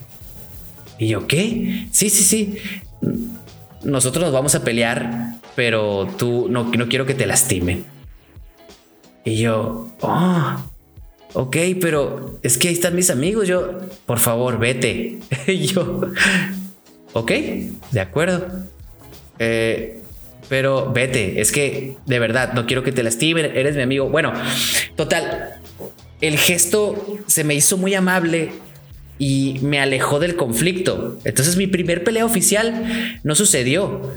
Y 0.99 1.07
yo, 1.07 1.25
¿qué? 1.25 1.87
Sí, 1.93 2.09
sí, 2.09 2.23
sí. 2.25 2.57
Nosotros 3.81 4.25
nos 4.25 4.33
vamos 4.33 4.55
a 4.55 4.63
pelear, 4.65 5.35
pero 5.55 6.09
tú 6.17 6.47
no, 6.49 6.65
no 6.65 6.89
quiero 6.89 7.05
que 7.05 7.13
te 7.13 7.27
lastimen. 7.27 7.85
Y 9.23 9.37
yo, 9.37 9.87
oh, 10.01 10.72
ok, 11.33 11.57
pero 11.81 12.39
es 12.41 12.57
que 12.57 12.69
ahí 12.69 12.73
están 12.73 12.95
mis 12.95 13.09
amigos, 13.09 13.47
yo, 13.47 13.79
por 14.05 14.19
favor, 14.19 14.59
vete. 14.59 15.19
y 15.47 15.57
yo, 15.67 16.01
ok, 17.13 17.31
de 17.91 17.99
acuerdo. 17.99 18.47
Eh, 19.39 19.99
pero 20.49 20.91
vete, 20.91 21.41
es 21.41 21.51
que 21.51 21.97
de 22.05 22.19
verdad 22.19 22.53
no 22.53 22.65
quiero 22.65 22.83
que 22.83 22.91
te 22.91 23.03
lastimen, 23.03 23.51
eres 23.55 23.75
mi 23.75 23.81
amigo. 23.81 24.09
Bueno, 24.09 24.33
total, 24.95 25.55
el 26.21 26.37
gesto 26.37 27.17
se 27.27 27.43
me 27.43 27.55
hizo 27.55 27.77
muy 27.77 27.95
amable 27.95 28.51
y 29.17 29.59
me 29.61 29.79
alejó 29.79 30.19
del 30.19 30.35
conflicto. 30.35 31.17
Entonces 31.23 31.57
mi 31.57 31.67
primer 31.67 32.03
pelea 32.03 32.25
oficial 32.25 33.19
no 33.23 33.35
sucedió. 33.35 34.11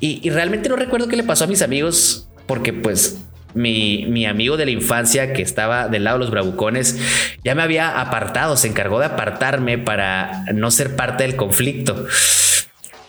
Y, 0.00 0.20
y 0.22 0.30
realmente 0.30 0.68
no 0.68 0.76
recuerdo 0.76 1.08
qué 1.08 1.16
le 1.16 1.22
pasó 1.22 1.44
a 1.44 1.46
mis 1.46 1.62
amigos 1.62 2.28
porque 2.46 2.72
pues 2.72 3.18
mi, 3.54 4.26
amigo 4.26 4.56
de 4.56 4.64
la 4.64 4.70
infancia 4.70 5.32
que 5.32 5.42
estaba 5.42 5.88
del 5.88 6.04
lado 6.04 6.18
de 6.18 6.24
los 6.24 6.30
bravucones 6.30 6.98
ya 7.44 7.54
me 7.54 7.62
había 7.62 8.00
apartado, 8.00 8.56
se 8.56 8.68
encargó 8.68 8.98
de 8.98 9.06
apartarme 9.06 9.78
para 9.78 10.44
no 10.52 10.70
ser 10.70 10.96
parte 10.96 11.24
del 11.24 11.36
conflicto. 11.36 12.06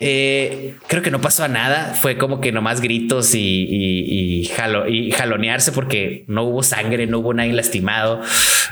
Eh, 0.02 0.75
creo 0.88 1.02
que 1.02 1.10
no 1.10 1.22
pasó 1.22 1.46
a 1.46 1.48
nada, 1.48 1.94
fue 2.00 2.18
como 2.18 2.42
que 2.42 2.52
nomás 2.52 2.82
gritos 2.82 3.34
y, 3.34 3.40
y, 3.40 4.42
y, 4.42 5.12
jalonearse 5.12 5.72
porque 5.72 6.25
no 6.28 6.44
hubo 6.44 6.64
sangre, 6.64 7.08
no 7.08 7.20
hubo 7.20 7.34
nadie 7.34 7.54
lastimado. 7.54 8.22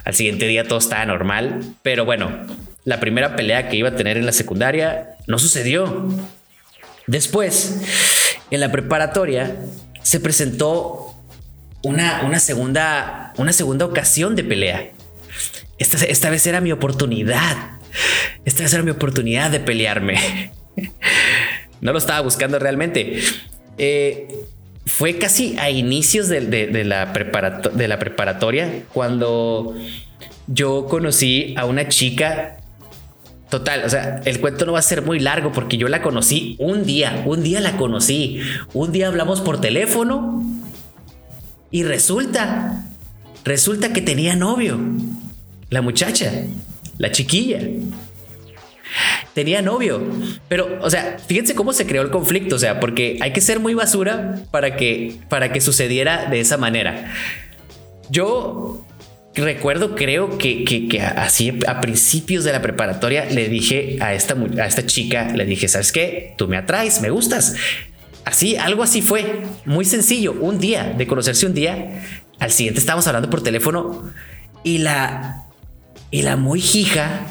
Al 0.03 0.13
siguiente 0.13 0.47
día 0.47 0.65
todo 0.65 0.79
estaba 0.79 1.05
normal, 1.05 1.61
pero 1.81 2.03
bueno, 2.03 2.29
la 2.83 2.99
primera 2.99 3.35
pelea 3.37 3.69
que 3.69 3.77
iba 3.77 3.89
a 3.89 3.95
tener 3.95 4.17
en 4.17 4.25
la 4.25 4.33
secundaria 4.33 5.15
no 5.25 5.39
sucedió. 5.39 6.09
Después, 7.07 7.81
en 8.51 8.59
la 8.59 8.71
preparatoria, 8.71 9.57
se 10.01 10.19
presentó 10.19 11.12
una, 11.83 12.39
segunda, 12.39 13.33
una 13.37 13.53
segunda 13.53 13.85
ocasión 13.85 14.35
de 14.35 14.43
pelea. 14.43 14.91
Esta, 15.77 16.03
esta 16.05 16.29
vez 16.29 16.45
era 16.47 16.61
mi 16.61 16.71
oportunidad. 16.71 17.79
Esta 18.45 18.63
vez 18.63 18.73
era 18.73 18.83
mi 18.83 18.91
oportunidad 18.91 19.51
de 19.51 19.59
pelearme. 19.59 20.51
no 21.81 21.91
lo 21.91 21.97
estaba 21.97 22.21
buscando 22.21 22.57
realmente. 22.59 23.21
Eh, 23.77 24.27
fue 24.85 25.17
casi 25.17 25.57
a 25.59 25.69
inicios 25.69 26.27
de, 26.27 26.41
la 26.83 27.05
de 27.73 27.87
la 27.87 27.99
preparatoria 27.99 28.83
cuando 28.93 29.75
yo 30.47 30.87
conocí 30.87 31.53
a 31.57 31.65
una 31.65 31.87
chica 31.87 32.57
Total, 33.49 33.83
o 33.85 33.89
sea, 33.89 34.19
el 34.25 34.39
cuento 34.39 34.65
no 34.65 34.71
va 34.71 34.79
a 34.79 34.81
ser 34.81 35.03
muy 35.03 35.19
largo 35.19 35.51
porque 35.51 35.77
yo 35.77 35.87
la 35.87 36.01
conocí 36.01 36.55
un 36.57 36.87
día, 36.87 37.21
un 37.23 37.43
día 37.43 37.61
la 37.61 37.77
conocí, 37.77 38.41
un 38.73 38.91
día 38.91 39.07
hablamos 39.07 39.41
por 39.41 39.61
teléfono 39.61 40.43
y 41.73 41.81
resulta, 41.81 42.85
resulta 43.43 43.91
que 43.93 44.01
tenía 44.01 44.35
novio. 44.35 44.79
La 45.71 45.81
muchacha, 45.81 46.31
la 46.99 47.11
chiquilla. 47.11 47.61
Tenía 49.33 49.63
novio. 49.63 50.07
Pero, 50.47 50.77
o 50.83 50.89
sea, 50.91 51.17
fíjense 51.27 51.55
cómo 51.55 51.73
se 51.73 51.87
creó 51.87 52.03
el 52.03 52.11
conflicto. 52.11 52.57
O 52.57 52.59
sea, 52.59 52.79
porque 52.79 53.17
hay 53.21 53.33
que 53.33 53.41
ser 53.41 53.59
muy 53.59 53.73
basura 53.73 54.43
para 54.51 54.75
que, 54.75 55.15
para 55.29 55.51
que 55.51 55.61
sucediera 55.61 56.27
de 56.27 56.41
esa 56.41 56.57
manera. 56.57 57.11
Yo 58.11 58.85
recuerdo, 59.33 59.95
creo 59.95 60.37
que, 60.37 60.63
que, 60.63 61.01
así 61.01 61.57
a 61.65 61.81
principios 61.81 62.43
de 62.43 62.51
la 62.51 62.61
preparatoria 62.61 63.25
le 63.25 63.49
dije 63.49 63.97
a 63.99 64.13
esta, 64.13 64.35
a 64.35 64.67
esta 64.67 64.85
chica, 64.85 65.31
le 65.33 65.45
dije, 65.45 65.67
¿sabes 65.67 65.91
qué? 65.91 66.35
Tú 66.37 66.47
me 66.47 66.55
atraes, 66.55 67.01
me 67.01 67.09
gustas. 67.09 67.55
Así, 68.25 68.55
algo 68.55 68.83
así 68.83 69.01
fue. 69.01 69.43
Muy 69.65 69.85
sencillo. 69.85 70.33
Un 70.33 70.59
día, 70.59 70.93
de 70.97 71.07
conocerse 71.07 71.45
un 71.45 71.53
día. 71.53 72.03
Al 72.39 72.51
siguiente 72.51 72.79
estábamos 72.79 73.07
hablando 73.07 73.29
por 73.29 73.41
teléfono 73.41 74.11
y 74.63 74.79
la, 74.79 75.45
y 76.11 76.23
la 76.23 76.35
muy 76.35 76.59
hija 76.59 77.25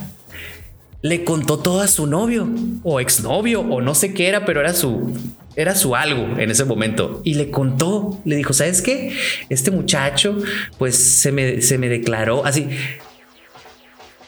le 1.03 1.25
contó 1.25 1.59
todo 1.59 1.81
a 1.81 1.89
su 1.89 2.07
novio 2.07 2.49
o 2.85 3.01
exnovio 3.01 3.61
o 3.61 3.81
no 3.81 3.95
sé 3.95 4.15
qué 4.15 4.29
era, 4.29 4.45
pero 4.45 4.61
era 4.61 4.73
su, 4.73 5.13
era 5.57 5.75
su 5.75 5.97
algo 5.97 6.39
en 6.39 6.51
ese 6.51 6.65
momento. 6.65 7.21
Y 7.25 7.35
le 7.35 7.51
contó, 7.51 8.21
le 8.25 8.37
dijo, 8.37 8.53
¿sabes 8.53 8.83
qué? 8.83 9.17
Este 9.49 9.71
muchacho, 9.71 10.39
pues 10.79 10.97
se 10.97 11.33
me, 11.33 11.61
se 11.61 11.79
me 11.79 11.89
declaró 11.89 12.47
así. 12.47 12.69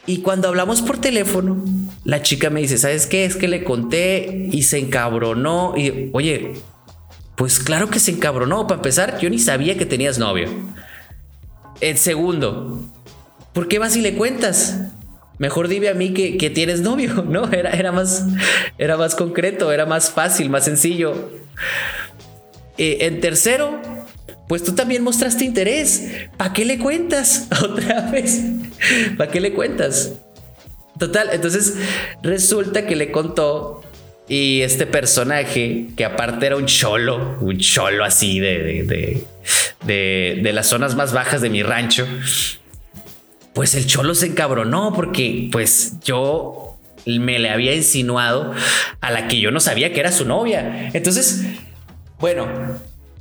Y 0.06 0.18
cuando 0.18 0.48
hablamos 0.48 0.82
por 0.82 0.98
teléfono, 0.98 1.64
la 2.04 2.22
chica 2.22 2.50
me 2.50 2.60
dice, 2.60 2.76
¿sabes 2.76 3.06
qué? 3.06 3.24
Es 3.24 3.36
que 3.36 3.48
le 3.48 3.64
conté 3.64 4.48
y 4.52 4.64
se 4.64 4.78
encabronó. 4.78 5.74
Y 5.76 6.10
oye, 6.12 6.54
pues 7.36 7.58
claro 7.58 7.88
que 7.88 7.98
se 7.98 8.10
encabronó. 8.10 8.66
Para 8.66 8.78
empezar, 8.78 9.18
yo 9.18 9.30
ni 9.30 9.38
sabía 9.38 9.78
que 9.78 9.86
tenías 9.86 10.18
novio. 10.18 10.48
El 11.80 11.96
segundo, 11.96 12.80
¿por 13.52 13.68
qué 13.68 13.78
vas 13.78 13.96
y 13.96 14.02
le 14.02 14.14
cuentas? 14.14 14.80
Mejor 15.38 15.68
dime 15.68 15.88
a 15.88 15.94
mí 15.94 16.12
que, 16.12 16.50
tienes 16.50 16.80
novio, 16.80 17.24
¿no? 17.28 17.50
Era, 17.50 17.70
era, 17.70 17.90
más, 17.90 18.26
era 18.78 18.96
más 18.96 19.14
concreto, 19.14 19.72
era 19.72 19.86
más 19.86 20.10
fácil, 20.10 20.50
más 20.50 20.64
sencillo. 20.64 21.30
Eh, 22.76 22.98
en 23.02 23.20
tercero, 23.20 23.80
pues 24.48 24.64
tú 24.64 24.74
también 24.74 25.02
mostraste 25.02 25.44
interés. 25.44 26.28
¿Para 26.36 26.52
qué 26.52 26.64
le 26.64 26.78
cuentas 26.78 27.48
otra 27.62 28.10
vez? 28.10 28.42
¿Para 29.16 29.30
qué 29.30 29.40
le 29.40 29.52
cuentas? 29.52 30.12
Total, 30.98 31.30
entonces 31.32 31.74
resulta 32.22 32.86
que 32.86 32.94
le 32.94 33.10
contó 33.10 33.82
y 34.28 34.62
este 34.62 34.86
personaje, 34.86 35.88
que 35.96 36.04
aparte 36.04 36.46
era 36.46 36.56
un 36.56 36.66
cholo, 36.66 37.36
un 37.40 37.58
cholo 37.58 38.04
así 38.04 38.40
de, 38.40 38.58
de, 38.84 39.24
de, 39.84 40.40
de, 40.42 40.52
las 40.52 40.68
zonas 40.68 40.94
más 40.94 41.12
bajas 41.12 41.42
de 41.42 41.50
mi 41.50 41.62
rancho, 41.62 42.06
pues 43.52 43.74
el 43.74 43.86
cholo 43.86 44.14
se 44.14 44.26
encabronó 44.26 44.94
porque 44.94 45.48
pues 45.52 45.94
yo 46.04 46.76
me 47.06 47.38
le 47.38 47.50
había 47.50 47.74
insinuado 47.74 48.54
a 49.00 49.10
la 49.10 49.28
que 49.28 49.40
yo 49.40 49.50
no 49.50 49.60
sabía 49.60 49.92
que 49.92 50.00
era 50.00 50.10
su 50.10 50.24
novia. 50.24 50.90
Entonces, 50.94 51.44
bueno, 52.18 52.46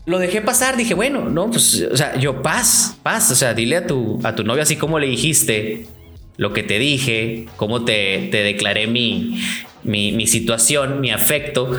lo 0.06 0.20
dejé 0.20 0.42
pasar, 0.42 0.76
dije, 0.76 0.94
bueno, 0.94 1.30
no, 1.30 1.50
pues, 1.50 1.86
o 1.92 1.96
sea, 1.96 2.18
yo 2.18 2.42
paz, 2.42 2.98
paz, 3.04 3.32
o 3.32 3.36
sea, 3.36 3.54
dile 3.54 3.78
a 3.78 3.88
tu, 3.88 4.20
a 4.24 4.36
tu 4.36 4.44
novia 4.44 4.64
así 4.64 4.76
como 4.76 5.00
le 5.00 5.08
dijiste 5.08 5.88
lo 6.36 6.52
que 6.52 6.64
te 6.64 6.80
dije, 6.80 7.48
cómo 7.58 7.86
te, 7.86 8.28
te 8.32 8.44
declaré 8.44 8.88
mi, 8.88 9.42
mi, 9.84 10.12
mi, 10.12 10.28
situación, 10.28 11.00
mi 11.00 11.12
afecto, 11.12 11.72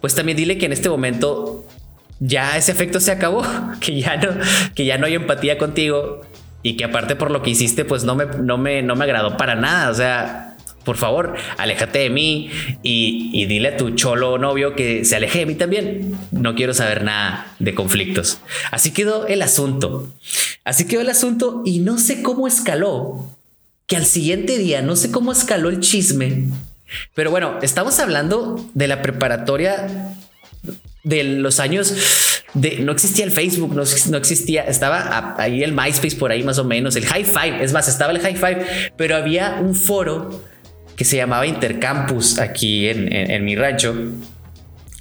pues 0.00 0.14
también 0.14 0.36
dile 0.36 0.58
que 0.58 0.66
en 0.66 0.72
este 0.72 0.88
momento 0.88 1.66
ya 2.20 2.56
ese 2.56 2.72
afecto 2.72 3.00
se 3.00 3.10
acabó, 3.10 3.44
que 3.80 3.98
ya 3.98 4.16
no, 4.16 4.28
que 4.74 4.84
ya 4.84 4.98
no 4.98 5.06
hay 5.06 5.14
empatía 5.14 5.58
contigo 5.58 6.20
y 6.62 6.76
que 6.76 6.84
aparte 6.84 7.16
por 7.16 7.30
lo 7.30 7.42
que 7.42 7.50
hiciste, 7.50 7.84
pues 7.84 8.04
no 8.04 8.14
me, 8.14 8.26
no 8.26 8.58
me, 8.58 8.82
no 8.82 8.94
me 8.94 9.04
agradó 9.04 9.36
para 9.36 9.56
nada. 9.56 9.90
O 9.90 9.94
sea, 9.94 10.51
por 10.84 10.96
favor, 10.96 11.34
aléjate 11.58 12.00
de 12.00 12.10
mí 12.10 12.50
y, 12.82 13.46
dile 13.46 13.68
a 13.68 13.76
tu 13.76 13.90
cholo 13.90 14.38
novio 14.38 14.74
que 14.74 15.04
se 15.04 15.16
aleje 15.16 15.40
de 15.40 15.46
mí 15.46 15.54
también. 15.54 16.16
No 16.30 16.54
quiero 16.54 16.74
saber 16.74 17.04
nada 17.04 17.54
de 17.58 17.74
conflictos. 17.74 18.38
Así 18.70 18.92
quedó 18.92 19.26
el 19.26 19.42
asunto. 19.42 20.08
Así 20.64 20.86
quedó 20.86 21.00
el 21.00 21.10
asunto 21.10 21.62
y 21.64 21.80
no 21.80 21.98
sé 21.98 22.22
cómo 22.22 22.46
escaló. 22.46 23.26
Que 23.86 23.96
al 23.96 24.06
siguiente 24.06 24.58
día, 24.58 24.82
no 24.82 24.96
sé 24.96 25.10
cómo 25.10 25.32
escaló 25.32 25.68
el 25.68 25.80
chisme. 25.80 26.44
Pero 27.14 27.30
bueno, 27.30 27.58
estamos 27.62 27.98
hablando 27.98 28.68
de 28.74 28.88
la 28.88 29.02
preparatoria 29.02 30.14
de 31.04 31.24
los 31.24 31.58
años 31.58 31.94
de 32.54 32.80
no 32.80 32.92
existía 32.92 33.24
el 33.24 33.30
Facebook, 33.30 33.74
no, 33.74 33.82
existía, 34.16 34.62
estaba 34.62 35.34
ahí 35.38 35.62
el 35.62 35.72
MySpace 35.72 36.16
por 36.16 36.30
ahí 36.30 36.42
más 36.42 36.58
o 36.58 36.64
menos, 36.64 36.96
el 36.96 37.06
High 37.06 37.24
Five, 37.24 37.64
es 37.64 37.72
más, 37.72 37.88
estaba 37.88 38.12
el 38.12 38.20
High 38.20 38.36
Five, 38.36 38.92
pero 38.96 39.16
había 39.16 39.58
un 39.60 39.74
foro 39.74 40.42
que 40.96 41.04
se 41.04 41.16
llamaba 41.16 41.46
Intercampus 41.46 42.38
aquí 42.38 42.88
en, 42.88 43.44
mi 43.44 43.56
rancho. 43.56 43.94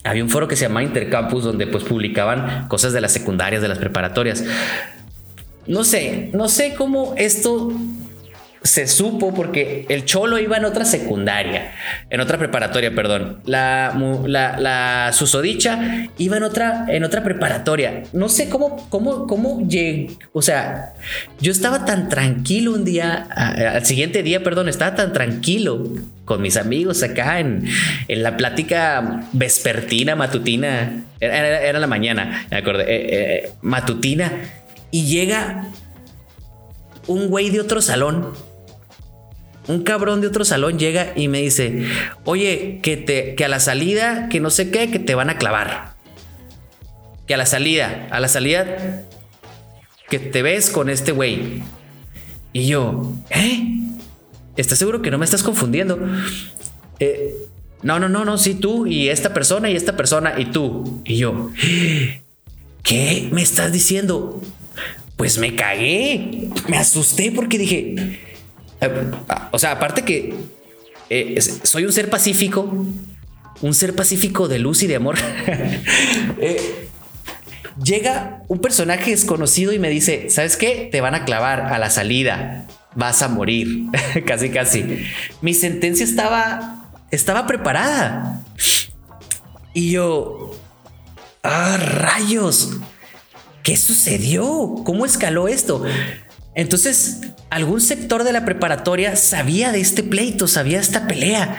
Había 0.03 0.24
un 0.24 0.29
foro 0.29 0.48
que 0.48 0.55
se 0.55 0.63
llamaba 0.63 0.83
Intercampus 0.83 1.43
donde 1.43 1.67
pues 1.67 1.83
publicaban 1.83 2.67
cosas 2.67 2.93
de 2.93 3.01
las 3.01 3.12
secundarias, 3.12 3.62
de 3.62 3.67
las 3.67 3.77
preparatorias. 3.77 4.43
No 5.67 5.83
sé, 5.83 6.31
no 6.33 6.50
sé 6.50 6.74
cómo 6.75 7.13
esto 7.17 7.71
se 8.63 8.88
supo 8.88 9.34
porque 9.34 9.88
el 9.89 10.06
Cholo 10.06 10.38
iba 10.38 10.56
en 10.56 10.65
otra 10.65 10.86
secundaria, 10.86 11.72
en 12.12 12.20
otra 12.20 12.38
preparatoria, 12.38 12.94
perdón. 12.94 13.39
La, 13.46 13.91
la, 14.27 15.12
susodicha 15.13 16.08
iba 16.20 16.38
en 16.38 16.44
otra, 16.44 16.86
en 16.88 17.03
otra 17.03 17.24
preparatoria. 17.24 18.03
No 18.13 18.30
sé 18.30 18.50
cómo, 18.50 18.88
cómo, 18.89 19.25
cómo. 19.25 19.68
O 20.34 20.41
sea, 20.44 20.94
yo 21.39 21.51
estaba 21.51 21.86
tan 21.86 22.08
tranquilo 22.08 22.74
un 22.74 22.86
día, 22.86 23.27
al 23.34 23.86
siguiente 23.86 24.22
día, 24.22 24.44
perdón, 24.44 24.70
estaba 24.70 24.96
tan 24.96 25.12
tranquilo 25.12 25.88
con 26.25 26.41
mis 26.41 26.56
amigos 26.56 27.01
acá 27.01 27.39
en, 27.39 27.68
en 28.08 28.24
la 28.24 28.38
plática 28.38 29.25
vespertina, 29.34 30.15
matutina. 30.15 31.03
Era, 31.20 31.80
la 31.80 31.88
mañana, 31.88 32.46
me 32.51 32.58
acordé, 32.58 32.84
eh, 32.84 33.08
eh, 33.46 33.51
matutina. 33.62 34.32
Y 34.91 35.06
llega 35.06 35.65
un 37.08 37.30
güey 37.30 37.50
de 37.50 37.60
otro 37.60 37.82
salón 37.82 38.50
un 39.68 39.84
cabrón 39.84 40.22
de 40.22 40.27
otro 40.27 40.46
salón 40.46 40.80
llega 40.80 41.13
y 41.15 41.27
me 41.27 41.41
dice, 41.41 41.86
oye, 42.25 42.80
que, 42.82 42.98
te, 42.98 43.36
que 43.36 43.46
a 43.46 43.50
la 43.50 43.60
salida, 43.60 44.27
que 44.30 44.39
no 44.39 44.50
sé 44.50 44.72
qué, 44.72 44.89
que 44.89 45.00
te 45.00 45.15
van 45.15 45.30
a 45.30 45.38
clavar. 45.38 45.96
Que 47.27 47.36
a 47.36 47.38
la 47.38 47.46
salida, 47.46 48.08
a 48.12 48.20
la 48.20 48.27
salida, 48.27 49.06
que 50.10 50.20
te 50.20 50.41
ves 50.41 50.70
con 50.70 50.89
este 50.89 51.12
güey. 51.12 51.63
Y 52.53 52.68
yo, 52.68 53.13
¿eh? 53.30 53.77
¿Estás 54.58 54.77
seguro 54.77 55.01
que 55.01 55.12
no 55.12 55.18
me 55.18 55.25
estás 55.25 55.44
confundiendo? 55.44 55.98
Eh, 57.00 57.34
no, 57.84 58.00
no, 58.00 58.10
no, 58.10 58.25
no, 58.25 58.38
sí, 58.38 58.56
tú 58.56 58.86
y 58.86 59.10
esta 59.10 59.34
persona 59.34 59.70
y 59.70 59.75
esta 59.75 59.96
persona 59.96 60.34
y 60.38 60.46
tú. 60.46 61.01
Y 61.06 61.18
yo, 61.18 61.51
¿qué 62.84 63.30
me 63.32 63.41
estás 63.41 63.72
diciendo? 63.72 64.41
Pues 65.15 65.38
me 65.38 65.56
cagué, 65.56 66.50
me 66.68 66.77
asusté 66.77 67.32
porque 67.32 67.58
dije, 67.58 68.20
o 69.52 69.60
sea, 69.60 69.72
aparte 69.72 70.04
que 70.04 70.36
eh, 71.10 71.42
soy 71.42 71.86
un 71.86 71.94
ser 71.94 72.10
pacífico, 72.10 72.62
un 73.62 73.74
ser 73.74 73.96
pacífico 73.96 74.48
de 74.48 74.60
luz 74.60 74.84
y 74.84 74.88
de 74.88 74.96
amor. 74.96 75.18
Eh, 76.44 76.90
llega 77.84 78.42
un 78.48 78.60
personaje 78.60 79.12
desconocido 79.12 79.74
y 79.74 79.80
me 79.80 79.90
dice, 79.90 80.30
¿sabes 80.30 80.58
qué? 80.58 80.90
Te 80.92 81.02
van 81.02 81.14
a 81.14 81.24
clavar 81.24 81.62
a 81.62 81.78
la 81.78 81.92
salida, 81.92 82.66
vas 82.96 83.22
a 83.22 83.28
morir, 83.28 83.86
casi 84.26 84.50
casi. 84.50 85.04
Mi 85.42 85.54
sentencia 85.54 86.04
estaba, 86.04 86.92
estaba 87.12 87.46
preparada. 87.46 88.44
Y 89.74 89.91
yo, 89.91 90.52
ah, 91.44 91.78
rayos, 91.78 92.78
¿qué 93.63 93.78
sucedió? 93.78 94.82
¿Cómo 94.84 95.06
escaló 95.06 95.48
esto? 95.48 95.84
Entonces, 96.54 97.22
algún 97.50 97.82
sector 97.82 98.24
de 98.24 98.34
la 98.34 98.46
preparatoria 98.46 99.16
sabía 99.16 99.72
de 99.72 99.80
este 99.80 100.04
pleito, 100.04 100.48
sabía 100.48 100.80
esta 100.80 101.08
pelea. 101.08 101.58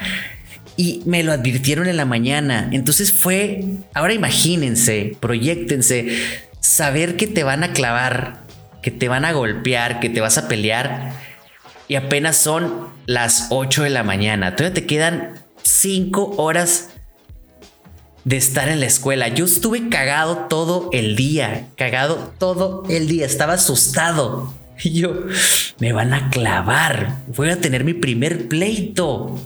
Y 0.77 1.03
me 1.07 1.23
lo 1.23 1.33
advirtieron 1.33 1.87
en 1.87 1.97
la 1.97 2.05
mañana. 2.05 2.69
Entonces 2.73 3.13
fue, 3.13 3.65
ahora 3.95 4.15
imagínense, 4.15 5.17
proyectense, 5.21 6.19
saber 6.61 7.17
que 7.17 7.27
te 7.27 7.45
van 7.45 7.63
a 7.63 7.73
clavar, 7.73 8.43
que 8.83 8.91
te 8.91 9.09
van 9.09 9.25
a 9.25 9.33
golpear, 9.33 10.01
que 10.01 10.09
te 10.09 10.21
vas 10.21 10.39
a 10.39 10.49
pelear. 10.49 11.13
Y 11.89 11.97
apenas 11.97 12.37
son 12.37 12.89
las 13.07 13.49
8 13.51 13.83
de 13.83 13.91
la 13.91 14.03
mañana. 14.03 14.57
Todavía 14.57 14.75
te 14.75 14.87
quedan 14.87 15.35
5 15.63 16.37
horas 16.37 16.91
de 18.25 18.37
estar 18.37 18.69
en 18.69 18.81
la 18.81 18.87
escuela. 18.87 19.29
Yo 19.29 19.45
estuve 19.45 19.89
cagado 19.89 20.47
todo 20.49 20.91
el 20.93 21.17
día, 21.17 21.69
cagado 21.77 22.33
todo 22.39 22.85
el 22.89 23.09
día. 23.09 23.27
Estaba 23.27 23.55
asustado. 23.55 24.55
Y 24.85 25.01
yo, 25.01 25.27
me 25.79 25.93
van 25.93 26.13
a 26.13 26.31
clavar, 26.31 27.19
voy 27.29 27.51
a 27.51 27.61
tener 27.61 27.85
mi 27.85 27.95
primer 27.95 28.49
pleito. 28.49 29.39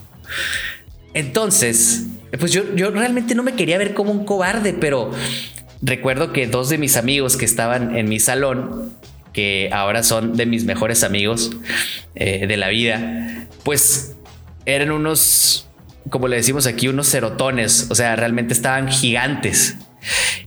Entonces, 1.15 2.07
pues 2.39 2.53
yo, 2.53 2.75
yo 2.75 2.91
realmente 2.91 3.35
no 3.35 3.43
me 3.43 3.55
quería 3.55 3.79
ver 3.79 3.95
como 3.95 4.13
un 4.13 4.25
cobarde, 4.25 4.73
pero 4.75 5.11
recuerdo 5.83 6.33
que 6.33 6.47
dos 6.47 6.69
de 6.69 6.79
mis 6.79 6.97
amigos 6.97 7.37
que 7.37 7.45
estaban 7.45 7.97
en 7.97 8.09
mi 8.09 8.21
salón, 8.21 8.93
que 9.33 9.71
ahora 9.73 10.03
son 10.03 10.37
de 10.37 10.47
mis 10.47 10.65
mejores 10.65 11.05
amigos 11.05 11.53
eh, 12.15 12.47
de 12.47 12.57
la 12.57 12.69
vida, 12.69 13.47
pues 13.65 14.17
eran 14.65 14.91
unos, 14.91 15.69
como 16.11 16.29
le 16.29 16.37
decimos 16.37 16.67
aquí, 16.67 16.89
unos 16.89 17.09
cerotones, 17.09 17.87
o 17.91 17.95
sea, 17.95 18.17
realmente 18.17 18.53
estaban 18.53 18.89
gigantes. 18.89 19.77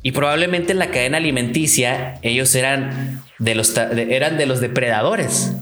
Y 0.02 0.12
probablemente 0.12 0.72
en 0.72 0.80
la 0.80 0.91
cadena 0.91 1.17
alimenticia 1.17 2.19
ellos 2.22 2.54
eran 2.56 3.24
de 3.38 3.56
los, 3.56 3.76
eran 3.78 4.38
de 4.38 4.45
los 4.45 4.62
depredadores, 4.62 5.54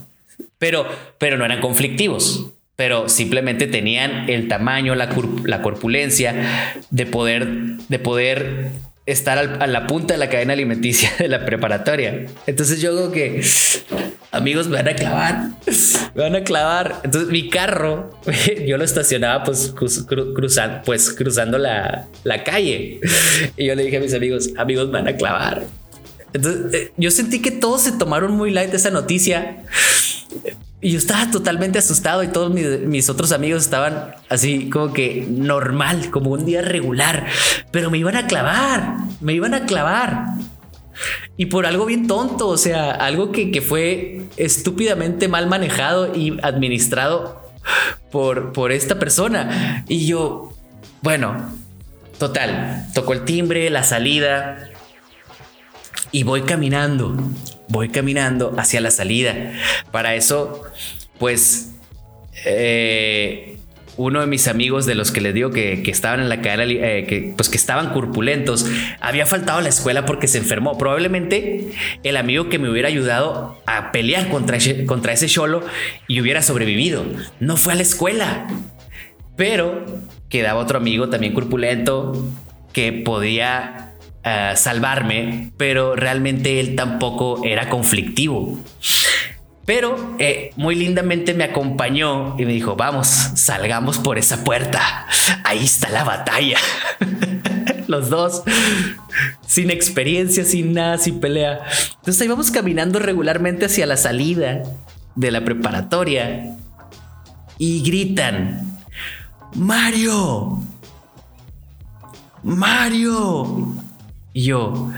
pero, 0.58 0.86
pero 1.18 1.36
no 1.36 1.44
eran 1.44 1.60
conflictivos 1.60 2.52
pero 2.78 3.08
simplemente 3.08 3.66
tenían 3.66 4.30
el 4.30 4.46
tamaño, 4.46 4.94
la, 4.94 5.12
la 5.42 5.62
corpulencia 5.62 6.80
de 6.90 7.06
poder, 7.06 7.48
de 7.88 7.98
poder 7.98 8.70
estar 9.04 9.36
a 9.36 9.66
la 9.66 9.88
punta 9.88 10.14
de 10.14 10.18
la 10.18 10.28
cadena 10.28 10.52
alimenticia 10.52 11.10
de 11.18 11.26
la 11.26 11.44
preparatoria. 11.44 12.26
Entonces 12.46 12.80
yo 12.80 12.94
digo 12.94 13.10
que 13.10 13.42
amigos 14.30 14.68
me 14.68 14.76
van 14.76 14.88
a 14.88 14.94
clavar, 14.94 15.48
me 16.14 16.22
van 16.22 16.36
a 16.36 16.44
clavar. 16.44 17.00
Entonces 17.04 17.30
mi 17.30 17.50
carro, 17.50 18.18
yo 18.66 18.76
lo 18.76 18.84
estacionaba 18.84 19.44
pues, 19.44 19.74
cruzando, 19.76 20.82
pues 20.84 21.12
cruzando 21.12 21.58
la, 21.58 22.06
la 22.24 22.44
calle. 22.44 23.00
Y 23.56 23.66
yo 23.66 23.74
le 23.74 23.84
dije 23.84 23.98
a 23.98 24.00
mis 24.00 24.14
amigos, 24.14 24.50
amigos 24.56 24.86
me 24.86 24.94
van 24.94 25.08
a 25.08 25.16
clavar. 25.16 25.64
Entonces, 26.32 26.74
eh, 26.74 26.92
yo 26.96 27.10
sentí 27.10 27.40
que 27.40 27.50
todos 27.50 27.82
se 27.82 27.92
tomaron 27.92 28.32
muy 28.32 28.50
light 28.50 28.72
esa 28.74 28.90
noticia. 28.90 29.64
Y 30.80 30.92
yo 30.92 30.98
estaba 30.98 31.30
totalmente 31.30 31.78
asustado 31.78 32.22
y 32.22 32.28
todos 32.28 32.52
mis, 32.52 33.10
otros 33.10 33.32
amigos 33.32 33.64
estaban 33.64 34.12
así 34.28 34.70
como 34.70 34.92
que 34.92 35.26
normal, 35.28 36.10
como 36.10 36.30
un 36.30 36.44
día 36.44 36.62
regular. 36.62 37.26
Pero 37.72 37.90
me 37.90 37.98
iban 37.98 38.14
a 38.16 38.26
clavar, 38.26 38.96
me 39.20 39.32
iban 39.32 39.54
a 39.54 39.66
clavar. 39.66 40.26
Y 41.36 41.46
por 41.46 41.66
algo 41.66 41.86
bien 41.86 42.06
tonto, 42.06 42.48
o 42.48 42.58
sea, 42.58 42.90
algo 42.90 43.32
que, 43.32 43.50
que 43.50 43.60
fue 43.62 44.22
estúpidamente 44.36 45.28
mal 45.28 45.46
manejado 45.46 46.14
y 46.14 46.38
administrado 46.42 47.42
por, 48.10 48.52
por 48.52 48.72
esta 48.72 48.98
persona. 48.98 49.84
Y 49.88 50.06
yo, 50.06 50.52
bueno, 51.02 51.52
total, 52.18 52.88
tocó 52.94 53.12
el 53.12 53.24
timbre, 53.24 53.70
la 53.70 53.84
salida, 53.84 54.70
y 56.10 56.22
voy 56.22 56.42
caminando, 56.42 57.16
voy 57.68 57.90
caminando 57.90 58.54
hacia 58.56 58.80
la 58.80 58.90
salida. 58.90 59.52
Para 59.90 60.14
eso, 60.14 60.62
pues, 61.18 61.72
eh, 62.44 63.57
uno 63.98 64.20
de 64.20 64.26
mis 64.26 64.46
amigos 64.46 64.86
de 64.86 64.94
los 64.94 65.10
que 65.10 65.20
les 65.20 65.34
digo 65.34 65.50
que, 65.50 65.82
estaban 65.86 66.20
en 66.20 66.28
la 66.28 66.40
cadena, 66.40 66.64
eh, 66.64 67.04
que, 67.06 67.34
pues 67.36 67.48
que 67.48 67.56
estaban 67.56 67.90
curpulentos, 67.90 68.64
había 69.00 69.26
faltado 69.26 69.58
a 69.58 69.62
la 69.62 69.68
escuela 69.68 70.06
porque 70.06 70.28
se 70.28 70.38
enfermó. 70.38 70.78
Probablemente 70.78 71.72
el 72.04 72.16
amigo 72.16 72.48
que 72.48 72.60
me 72.60 72.70
hubiera 72.70 72.88
ayudado 72.88 73.60
a 73.66 73.90
pelear 73.90 74.28
contra 74.28 74.56
ese, 74.56 74.86
contra 74.86 75.12
ese 75.12 75.26
cholo 75.26 75.62
y 76.06 76.20
hubiera 76.20 76.42
sobrevivido. 76.42 77.04
No 77.40 77.56
fue 77.56 77.72
a 77.72 77.76
la 77.76 77.82
escuela. 77.82 78.46
Pero 79.36 79.84
quedaba 80.28 80.60
otro 80.60 80.78
amigo 80.78 81.08
también 81.10 81.34
curpulento 81.34 82.28
que 82.72 82.92
podía 82.92 83.84
salvarme, 84.56 85.52
pero 85.56 85.96
realmente 85.96 86.60
él 86.60 86.76
tampoco 86.76 87.40
era 87.44 87.70
conflictivo. 87.70 88.58
Pero 89.68 90.16
eh, 90.18 90.52
muy 90.56 90.74
lindamente 90.76 91.34
me 91.34 91.44
acompañó 91.44 92.36
y 92.38 92.46
me 92.46 92.54
dijo, 92.54 92.74
vamos, 92.74 93.06
salgamos 93.06 93.98
por 93.98 94.16
esa 94.16 94.42
puerta. 94.42 95.06
Ahí 95.44 95.62
está 95.62 95.90
la 95.90 96.04
batalla. 96.04 96.56
los 97.86 98.08
dos, 98.08 98.44
sin 99.46 99.68
experiencia, 99.70 100.46
sin 100.46 100.72
nada, 100.72 100.96
sin 100.96 101.20
pelea. 101.20 101.66
Entonces 101.96 102.24
íbamos 102.24 102.50
caminando 102.50 102.98
regularmente 102.98 103.66
hacia 103.66 103.84
la 103.84 103.98
salida 103.98 104.62
de 105.16 105.30
la 105.30 105.44
preparatoria 105.44 106.56
y 107.58 107.82
gritan, 107.82 108.78
Mario, 109.54 110.62
Mario. 112.42 113.74
Y 114.32 114.44
yo, 114.44 114.90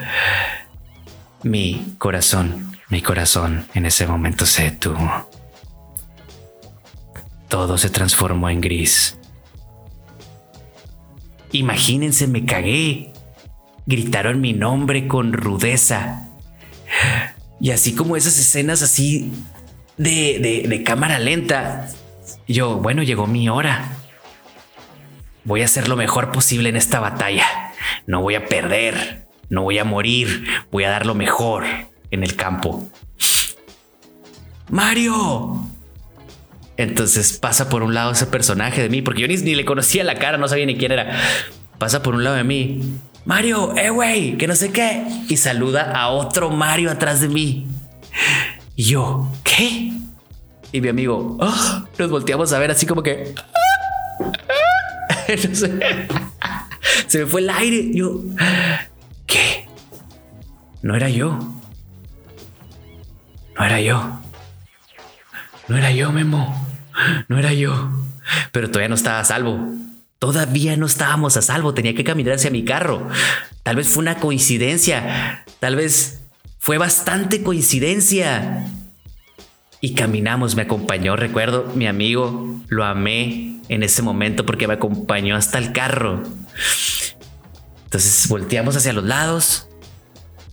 mi 1.42 1.96
corazón, 1.98 2.69
mi 2.90 3.02
corazón 3.02 3.68
en 3.74 3.86
ese 3.86 4.06
momento 4.06 4.44
se 4.44 4.64
detuvo. 4.64 5.30
Todo 7.48 7.78
se 7.78 7.88
transformó 7.88 8.50
en 8.50 8.60
gris. 8.60 9.16
Imagínense, 11.52 12.26
me 12.26 12.44
cagué. 12.44 13.12
Gritaron 13.86 14.40
mi 14.40 14.52
nombre 14.52 15.06
con 15.06 15.32
rudeza. 15.32 16.28
Y 17.60 17.70
así 17.70 17.94
como 17.94 18.16
esas 18.16 18.38
escenas 18.38 18.82
así 18.82 19.32
de, 19.96 20.64
de, 20.68 20.82
cámara 20.82 21.18
lenta, 21.18 21.88
yo, 22.48 22.76
bueno, 22.76 23.02
llegó 23.02 23.26
mi 23.26 23.48
hora. 23.48 23.96
Voy 25.44 25.62
a 25.62 25.66
hacer 25.66 25.88
lo 25.88 25.96
mejor 25.96 26.32
posible 26.32 26.68
en 26.68 26.76
esta 26.76 27.00
batalla. 27.00 27.72
No 28.06 28.20
voy 28.20 28.34
a 28.34 28.46
perder, 28.46 29.28
no 29.48 29.62
voy 29.62 29.78
a 29.78 29.84
morir, 29.84 30.44
voy 30.70 30.84
a 30.84 30.90
dar 30.90 31.06
lo 31.06 31.14
mejor 31.14 31.89
en 32.10 32.22
el 32.22 32.36
campo. 32.36 32.88
Mario, 34.68 35.66
entonces 36.76 37.36
pasa 37.36 37.68
por 37.68 37.82
un 37.82 37.92
lado 37.92 38.12
ese 38.12 38.26
personaje 38.26 38.80
de 38.80 38.88
mí, 38.88 39.02
porque 39.02 39.20
yo 39.20 39.28
ni, 39.28 39.36
le 39.36 39.66
conocía 39.66 40.02
la 40.02 40.14
cara, 40.14 40.38
no 40.38 40.48
sabía 40.48 40.64
ni 40.64 40.76
quién 40.76 40.92
era. 40.92 41.20
Pasa 41.76 42.02
por 42.02 42.14
un 42.14 42.24
lado 42.24 42.36
de 42.36 42.44
mí. 42.44 42.80
Mario, 43.26 43.76
eh, 43.76 43.90
güey, 43.90 44.38
que 44.38 44.46
no 44.46 44.56
sé 44.56 44.72
qué. 44.72 45.04
Y 45.28 45.36
saluda 45.36 45.92
a 45.92 46.08
otro 46.08 46.48
Mario 46.48 46.90
atrás 46.90 47.20
de 47.20 47.28
mí. 47.28 47.66
Y 48.76 48.84
yo, 48.84 49.30
¿qué? 49.44 49.92
Y 50.72 50.80
mi 50.80 50.88
amigo, 50.88 51.36
oh", 51.38 51.86
nos 51.98 52.10
volteamos 52.10 52.50
a 52.54 52.58
ver 52.58 52.70
así 52.70 52.86
como 52.86 53.02
que... 53.02 53.34
se 57.06 57.18
me 57.18 57.26
fue 57.26 57.42
el 57.42 57.50
aire. 57.50 57.90
Yo, 57.92 58.22
¿qué? 59.26 59.68
No 60.80 60.96
era 60.96 61.10
yo. 61.10 61.59
No 63.58 63.64
era 63.64 63.80
yo. 63.80 64.20
No 65.68 65.76
era 65.76 65.90
yo, 65.90 66.12
Memo. 66.12 66.68
No 67.28 67.38
era 67.38 67.52
yo. 67.52 67.90
Pero 68.52 68.68
todavía 68.68 68.88
no 68.88 68.94
estaba 68.94 69.20
a 69.20 69.24
salvo. 69.24 69.74
Todavía 70.18 70.76
no 70.76 70.86
estábamos 70.86 71.36
a 71.36 71.42
salvo. 71.42 71.74
Tenía 71.74 71.94
que 71.94 72.04
caminar 72.04 72.34
hacia 72.34 72.50
mi 72.50 72.64
carro. 72.64 73.08
Tal 73.62 73.76
vez 73.76 73.88
fue 73.88 74.02
una 74.02 74.16
coincidencia. 74.16 75.44
Tal 75.60 75.76
vez 75.76 76.20
fue 76.58 76.78
bastante 76.78 77.42
coincidencia. 77.42 78.66
Y 79.80 79.94
caminamos, 79.94 80.56
me 80.56 80.62
acompañó, 80.62 81.16
recuerdo, 81.16 81.72
mi 81.74 81.86
amigo, 81.86 82.60
lo 82.68 82.84
amé 82.84 83.60
en 83.70 83.82
ese 83.82 84.02
momento 84.02 84.44
porque 84.44 84.68
me 84.68 84.74
acompañó 84.74 85.36
hasta 85.36 85.56
el 85.56 85.72
carro. 85.72 86.22
Entonces 87.84 88.28
volteamos 88.28 88.76
hacia 88.76 88.92
los 88.92 89.04
lados. 89.04 89.68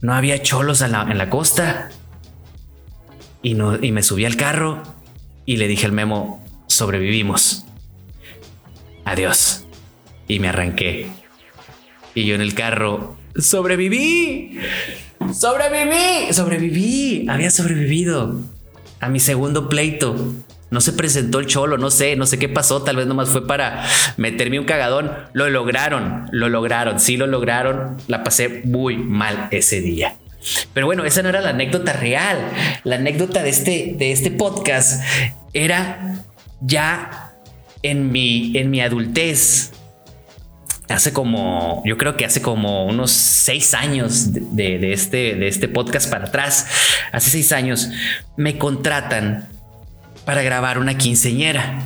No 0.02 0.14
había 0.14 0.42
cholos 0.42 0.82
en 0.82 0.92
la, 0.92 1.30
costa. 1.30 1.90
Y, 3.48 3.56
me 3.94 4.04
subí 4.04 4.26
al 4.26 4.36
carro 4.36 4.84
y 5.46 5.56
le 5.56 5.70
dije 5.70 5.86
al 5.86 5.94
memo, 5.94 6.44
sobrevivimos. 6.68 7.64
Adiós. 9.06 9.66
Y 10.28 10.40
me 10.40 10.50
arranqué. 10.50 11.08
Y 12.14 12.26
yo 12.26 12.36
en 12.36 12.42
el 12.42 12.54
carro, 12.54 13.18
sobreviví. 13.38 14.60
Sobreviví. 15.34 16.34
Sobreviví. 16.34 17.26
Había 17.30 17.50
sobrevivido 17.50 18.42
a 19.00 19.08
mi 19.08 19.22
segundo 19.22 19.70
pleito. 19.70 20.36
No 20.70 20.82
se 20.82 20.92
presentó 20.92 21.40
el 21.40 21.46
cholo, 21.46 21.78
no 21.78 21.90
sé, 21.90 22.18
no 22.18 22.26
sé 22.26 22.38
qué 22.38 22.50
pasó, 22.50 22.84
tal 22.84 22.98
vez 22.98 23.08
nomás 23.08 23.30
fue 23.30 23.48
para 23.48 23.88
meterme 24.18 24.60
un 24.60 24.66
cagadón. 24.66 25.10
Lo 25.32 25.50
lograron, 25.50 26.26
lo 26.34 26.50
lograron, 26.50 27.00
sí 27.00 27.16
lo 27.16 27.28
lograron. 27.28 27.96
La 28.10 28.26
pasé 28.26 28.64
muy 28.66 28.98
mal 28.98 29.48
ese 29.52 29.80
día. 29.80 30.18
Pero 30.74 30.86
bueno, 30.86 31.06
esa 31.06 31.22
no 31.22 31.30
era 31.30 31.42
la 31.42 31.50
anécdota 31.50 31.94
real. 31.94 32.40
La 32.84 32.96
anécdota 32.96 33.44
de 33.44 33.50
este, 33.50 33.96
de 33.98 34.12
este 34.12 34.32
podcast 34.32 35.04
era 35.54 36.24
ya 36.62 37.34
en 37.84 38.12
mi, 38.12 38.58
en 38.58 38.70
mi 38.70 38.82
adultez. 38.82 39.72
Hace 40.90 41.12
como, 41.12 41.84
yo 41.86 41.98
creo 41.98 42.16
que 42.16 42.24
hace 42.24 42.42
como 42.42 42.86
unos 42.86 43.12
seis 43.12 43.74
años 43.74 44.30
de, 44.32 44.94
este, 44.94 45.36
de 45.36 45.48
este 45.50 45.68
podcast 45.68 46.10
para 46.10 46.28
atrás, 46.28 46.68
hace 47.12 47.30
seis 47.30 47.52
años, 47.52 47.90
me 48.38 48.58
contratan 48.58 49.50
para 50.24 50.44
grabar 50.44 50.80
una 50.80 50.98
quinceñera. 50.98 51.82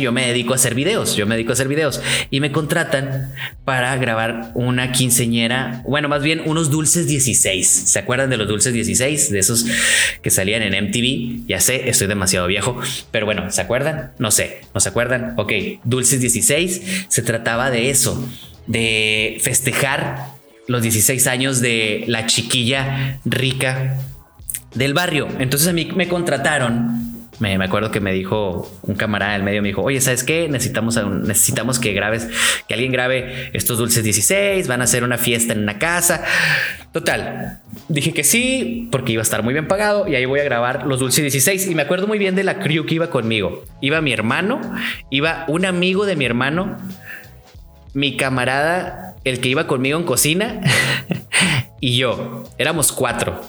Yo 0.00 0.12
me 0.12 0.26
dedico 0.26 0.52
a 0.52 0.56
hacer 0.56 0.74
videos, 0.74 1.16
yo 1.16 1.26
me 1.26 1.34
dedico 1.34 1.50
a 1.50 1.54
hacer 1.54 1.68
videos 1.68 2.00
y 2.30 2.40
me 2.40 2.52
contratan 2.52 3.32
para 3.64 3.96
grabar 3.96 4.50
una 4.54 4.92
quinceñera, 4.92 5.82
bueno, 5.86 6.08
más 6.08 6.22
bien 6.22 6.42
unos 6.44 6.70
dulces 6.70 7.06
16. 7.06 7.66
¿Se 7.66 7.98
acuerdan 7.98 8.30
de 8.30 8.36
los 8.36 8.48
dulces 8.48 8.72
16? 8.72 9.30
De 9.30 9.38
esos 9.38 9.66
que 10.22 10.30
salían 10.30 10.62
en 10.62 10.86
MTV. 10.86 11.46
Ya 11.46 11.60
sé, 11.60 11.88
estoy 11.88 12.06
demasiado 12.06 12.46
viejo, 12.46 12.80
pero 13.10 13.26
bueno, 13.26 13.50
¿se 13.50 13.60
acuerdan? 13.60 14.12
No 14.18 14.30
sé, 14.30 14.60
¿no 14.74 14.80
se 14.80 14.88
acuerdan? 14.88 15.34
Ok, 15.36 15.52
dulces 15.84 16.20
16 16.20 17.06
se 17.08 17.22
trataba 17.22 17.70
de 17.70 17.90
eso, 17.90 18.28
de 18.66 19.38
festejar 19.40 20.34
los 20.66 20.82
16 20.82 21.26
años 21.26 21.60
de 21.60 22.04
la 22.06 22.26
chiquilla 22.26 23.20
rica 23.24 23.96
del 24.74 24.94
barrio. 24.94 25.28
Entonces 25.38 25.68
a 25.68 25.72
mí 25.72 25.88
me 25.94 26.08
contrataron 26.08 27.13
me, 27.40 27.64
acuerdo 27.64 27.90
que 27.90 28.00
me 28.00 28.12
dijo 28.12 28.70
un 28.82 28.94
camarada 28.94 29.32
del 29.32 29.42
medio, 29.42 29.62
me 29.62 29.68
dijo, 29.68 29.82
oye, 29.82 30.00
¿sabes 30.00 30.22
qué? 30.22 30.48
Necesitamos, 30.48 30.98
necesitamos 31.22 31.78
que 31.78 31.92
grabes, 31.92 32.28
que 32.68 32.74
alguien 32.74 32.92
grabe 32.92 33.50
estos 33.52 33.78
dulces 33.78 34.04
16, 34.04 34.68
van 34.68 34.80
a 34.80 34.84
hacer 34.84 35.04
una 35.04 35.18
fiesta 35.18 35.52
en 35.52 35.60
una 35.60 35.78
casa. 35.78 36.24
Total, 36.92 37.60
dije 37.88 38.12
que 38.12 38.22
sí, 38.22 38.88
porque 38.92 39.12
iba 39.12 39.20
a 39.20 39.24
estar 39.24 39.42
muy 39.42 39.52
bien 39.52 39.66
pagado 39.66 40.06
y 40.06 40.14
ahí 40.14 40.24
voy 40.26 40.40
a 40.40 40.44
grabar 40.44 40.86
los 40.86 41.00
dulces 41.00 41.22
16. 41.22 41.68
Y 41.68 41.74
me 41.74 41.82
acuerdo 41.82 42.06
muy 42.06 42.18
bien 42.18 42.36
de 42.36 42.44
la 42.44 42.60
crew 42.60 42.86
que 42.86 42.94
iba 42.94 43.10
conmigo. 43.10 43.64
Iba 43.80 44.00
mi 44.00 44.12
hermano, 44.12 44.60
iba 45.10 45.44
un 45.48 45.64
amigo 45.64 46.06
de 46.06 46.16
mi 46.16 46.24
hermano, 46.24 46.76
mi 47.94 48.16
camarada, 48.16 49.16
el 49.24 49.40
que 49.40 49.48
iba 49.48 49.66
conmigo 49.66 49.98
en 49.98 50.04
cocina, 50.04 50.60
y 51.80 51.96
yo. 51.96 52.44
Éramos 52.58 52.92
cuatro. 52.92 53.40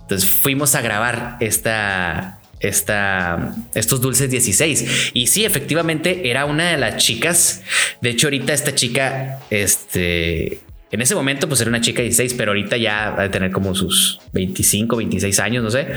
Entonces 0.00 0.28
fuimos 0.28 0.74
a 0.74 0.80
grabar 0.80 1.36
esta, 1.38 2.39
esta, 2.60 3.54
estos 3.74 4.00
dulces 4.00 4.30
16. 4.30 5.10
Y 5.14 5.26
sí, 5.26 5.44
efectivamente 5.44 6.30
era 6.30 6.44
una 6.44 6.70
de 6.70 6.76
las 6.76 6.96
chicas. 6.96 7.62
De 8.00 8.10
hecho, 8.10 8.26
ahorita 8.26 8.52
esta 8.52 8.74
chica, 8.74 9.40
este, 9.50 10.60
en 10.90 11.00
ese 11.00 11.14
momento, 11.14 11.48
pues 11.48 11.60
era 11.60 11.70
una 11.70 11.80
chica 11.80 12.02
16, 12.02 12.34
pero 12.34 12.52
ahorita 12.52 12.76
ya 12.76 13.10
va 13.10 13.24
a 13.24 13.30
tener 13.30 13.50
como 13.50 13.74
sus 13.74 14.20
25, 14.32 14.96
26 14.96 15.40
años, 15.40 15.64
no 15.64 15.70
sé. 15.70 15.88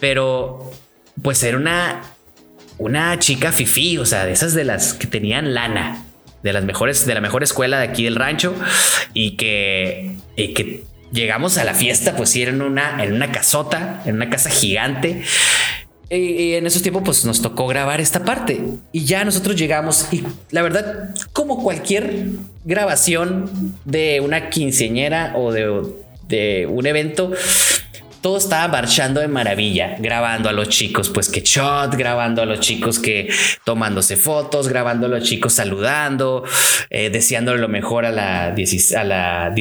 Pero, 0.00 0.70
pues 1.22 1.42
era 1.42 1.56
una, 1.56 2.02
una 2.78 3.18
chica 3.18 3.52
fifi, 3.52 3.98
o 3.98 4.06
sea, 4.06 4.26
de 4.26 4.32
esas 4.32 4.54
de 4.54 4.64
las 4.64 4.94
que 4.94 5.06
tenían 5.06 5.54
lana, 5.54 6.04
de 6.42 6.52
las 6.52 6.64
mejores, 6.64 7.06
de 7.06 7.14
la 7.14 7.20
mejor 7.20 7.42
escuela 7.42 7.78
de 7.78 7.84
aquí 7.84 8.04
del 8.04 8.16
rancho 8.16 8.54
y 9.12 9.36
que, 9.36 10.16
y 10.36 10.54
que 10.54 10.84
llegamos 11.12 11.58
a 11.58 11.64
la 11.64 11.74
fiesta, 11.74 12.16
pues 12.16 12.30
sí, 12.30 12.42
en 12.42 12.62
una, 12.62 13.02
en 13.02 13.12
una 13.12 13.32
casota, 13.32 14.02
en 14.04 14.16
una 14.16 14.30
casa 14.30 14.50
gigante. 14.50 15.22
Y, 16.10 16.54
en 16.54 16.66
esos 16.66 16.80
tiempos, 16.82 17.02
pues 17.04 17.24
nos 17.26 17.42
tocó 17.42 17.66
grabar 17.66 18.00
esta 18.00 18.24
parte 18.24 18.62
y 18.92 19.04
ya 19.04 19.24
nosotros 19.24 19.56
llegamos. 19.56 20.08
Y 20.10 20.24
la 20.50 20.62
verdad, 20.62 21.14
como 21.32 21.62
cualquier 21.62 22.26
grabación 22.64 23.76
de 23.84 24.20
una 24.20 24.48
quinceañera 24.48 25.34
o 25.36 25.52
de, 25.52 25.82
de 26.28 26.66
un 26.66 26.86
evento, 26.86 27.32
todo 28.20 28.38
estaba 28.38 28.68
marchando 28.68 29.20
de 29.20 29.28
maravilla, 29.28 29.96
grabando 29.98 30.48
a 30.48 30.52
los 30.52 30.68
chicos, 30.68 31.08
pues 31.08 31.28
que 31.28 31.40
shot, 31.40 31.94
grabando 31.94 32.42
a 32.42 32.46
los 32.46 32.60
chicos 32.60 32.98
que 32.98 33.28
tomándose 33.64 34.16
fotos, 34.16 34.68
grabando 34.68 35.06
a 35.06 35.08
los 35.08 35.22
chicos 35.24 35.52
saludando, 35.52 36.44
eh, 36.90 37.10
deseándole 37.10 37.60
lo 37.60 37.68
mejor 37.68 38.04
a 38.04 38.10
la, 38.10 38.54
a 38.54 39.04
la. 39.04 39.54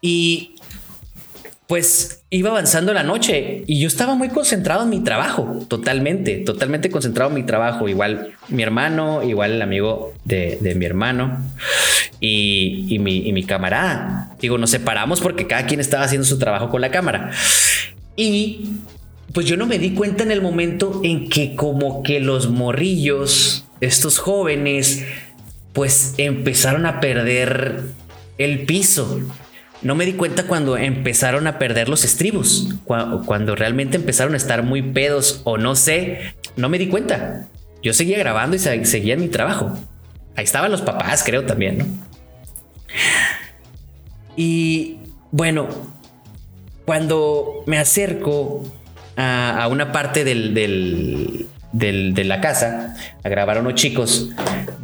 Y 0.00 0.54
pues 1.66 2.21
iba 2.32 2.48
avanzando 2.48 2.94
la 2.94 3.02
noche 3.02 3.62
y 3.66 3.78
yo 3.78 3.86
estaba 3.86 4.14
muy 4.14 4.30
concentrado 4.30 4.84
en 4.84 4.88
mi 4.88 5.00
trabajo, 5.00 5.66
totalmente, 5.68 6.38
totalmente 6.38 6.90
concentrado 6.90 7.28
en 7.30 7.34
mi 7.34 7.42
trabajo. 7.42 7.90
Igual 7.90 8.30
mi 8.48 8.62
hermano, 8.62 9.22
igual 9.22 9.52
el 9.52 9.62
amigo 9.62 10.14
de, 10.24 10.58
mi 10.74 10.86
hermano 10.86 11.44
y, 12.18 12.96
mi, 13.00 13.28
y 13.28 13.32
mi 13.34 13.44
camarada. 13.44 14.34
Digo, 14.40 14.56
nos 14.56 14.70
separamos 14.70 15.20
porque 15.20 15.46
cada 15.46 15.66
quien 15.66 15.78
estaba 15.78 16.04
haciendo 16.04 16.26
su 16.26 16.38
trabajo 16.38 16.70
con 16.70 16.80
la 16.80 16.90
cámara. 16.90 17.32
Y 18.16 18.76
pues 19.34 19.46
yo 19.46 19.58
no 19.58 19.66
me 19.66 19.78
di 19.78 19.90
cuenta 19.90 20.22
en 20.22 20.30
el 20.30 20.40
momento 20.40 21.02
en 21.04 21.28
que 21.28 21.54
como 21.54 22.02
que 22.02 22.18
los 22.18 22.48
morrillos, 22.48 23.66
estos 23.82 24.18
jóvenes, 24.18 25.04
pues 25.74 26.14
empezaron 26.16 26.86
a 26.86 26.98
perder 26.98 27.82
el 28.38 28.64
piso. 28.64 29.20
No 29.82 29.94
me 29.94 30.04
di 30.06 30.12
cuenta 30.12 30.44
cuando 30.44 30.76
empezaron 30.76 31.46
a 31.46 31.58
perder 31.58 31.88
los 31.88 32.04
estribos, 32.04 32.68
cuando, 32.84 33.56
realmente 33.56 33.96
empezaron 33.96 34.34
a 34.34 34.36
estar 34.36 34.62
muy 34.62 34.82
pedos 34.82 35.40
o 35.44 35.58
no 35.58 35.74
sé, 35.74 36.34
no 36.56 36.68
me 36.68 36.78
di 36.78 36.88
cuenta. 36.88 37.48
Yo 37.82 37.92
seguía 37.92 38.18
grabando 38.18 38.54
y 38.54 38.58
seguía 38.60 39.16
mi 39.16 39.28
trabajo. 39.28 39.76
Ahí 40.36 40.44
estaban 40.44 40.70
los 40.70 40.82
papás, 40.82 41.24
creo 41.24 41.44
también, 41.44 41.78
¿no? 41.78 41.86
Y 44.36 44.98
bueno, 45.30 45.68
cuando 46.84 47.64
me 47.66 47.78
acerco 47.78 48.64
a, 49.16 49.68
una 49.70 49.92
parte 49.92 50.24
de 50.24 51.46
la 52.24 52.40
casa 52.40 52.94
a 53.22 53.28
grabar 53.28 53.58
a 53.58 53.60
unos 53.60 53.74
chicos, 53.74 54.30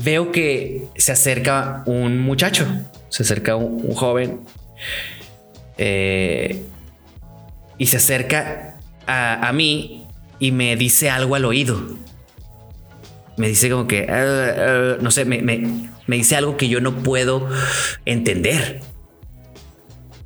veo 0.02 0.32
que 0.32 0.86
se 0.96 1.12
acerca 1.12 1.82
un 1.86 2.20
muchacho, 2.20 2.66
se 3.08 3.22
acerca 3.22 3.56
un, 3.56 3.94
joven 3.94 4.40
eh, 5.76 6.64
y 7.78 7.86
se 7.86 7.96
acerca 7.96 8.80
a, 9.06 9.50
mí 9.52 10.06
y 10.38 10.52
me 10.52 10.76
dice 10.76 11.10
algo 11.10 11.34
al 11.34 11.44
oído. 11.44 11.80
Me 13.36 13.48
dice 13.48 13.70
como 13.70 13.86
que, 13.86 14.06
ah, 14.10 14.54
ah", 14.56 14.96
no 15.00 15.10
sé, 15.10 15.24
me, 15.24 15.88
dice 16.06 16.36
algo 16.36 16.56
que 16.56 16.68
yo 16.68 16.80
no 16.80 17.02
puedo 17.02 17.48
entender. 18.04 18.80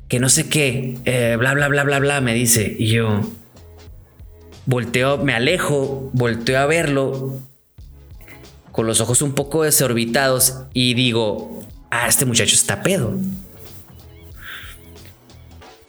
Que 0.07 0.19
no 0.19 0.29
sé 0.29 0.49
qué, 0.49 0.97
eh, 1.05 1.35
bla, 1.39 1.53
bla, 1.53 1.67
bla, 1.67 1.83
bla, 1.83 1.99
bla, 1.99 2.21
me 2.21 2.33
dice. 2.33 2.75
Y 2.77 2.87
yo 2.87 3.21
volteo, 4.65 5.17
me 5.17 5.33
alejo, 5.33 6.09
volteo 6.13 6.59
a 6.59 6.65
verlo 6.65 7.39
con 8.71 8.87
los 8.87 9.01
ojos 9.01 9.21
un 9.21 9.33
poco 9.33 9.63
desorbitados 9.63 10.63
y 10.73 10.95
digo, 10.95 11.61
ah, 11.91 12.07
este 12.07 12.25
muchacho 12.25 12.55
está 12.55 12.81
pedo. 12.81 13.15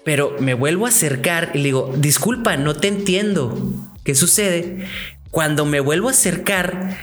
Pero 0.05 0.37
me 0.39 0.55
vuelvo 0.55 0.87
a 0.87 0.91
acercar 0.91 1.51
y 1.55 1.59
le 1.59 1.65
digo, 1.65 1.93
disculpa, 1.97 2.57
no 2.57 2.75
te 2.77 2.89
entiendo. 2.89 3.57
¿Qué 4.05 4.15
sucede? 4.15 4.87
Cuando 5.31 5.65
me 5.65 5.81
vuelvo 5.81 6.09
a 6.09 6.13
acercar, 6.13 6.97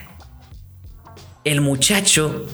el 1.44 1.62
muchacho 1.62 2.46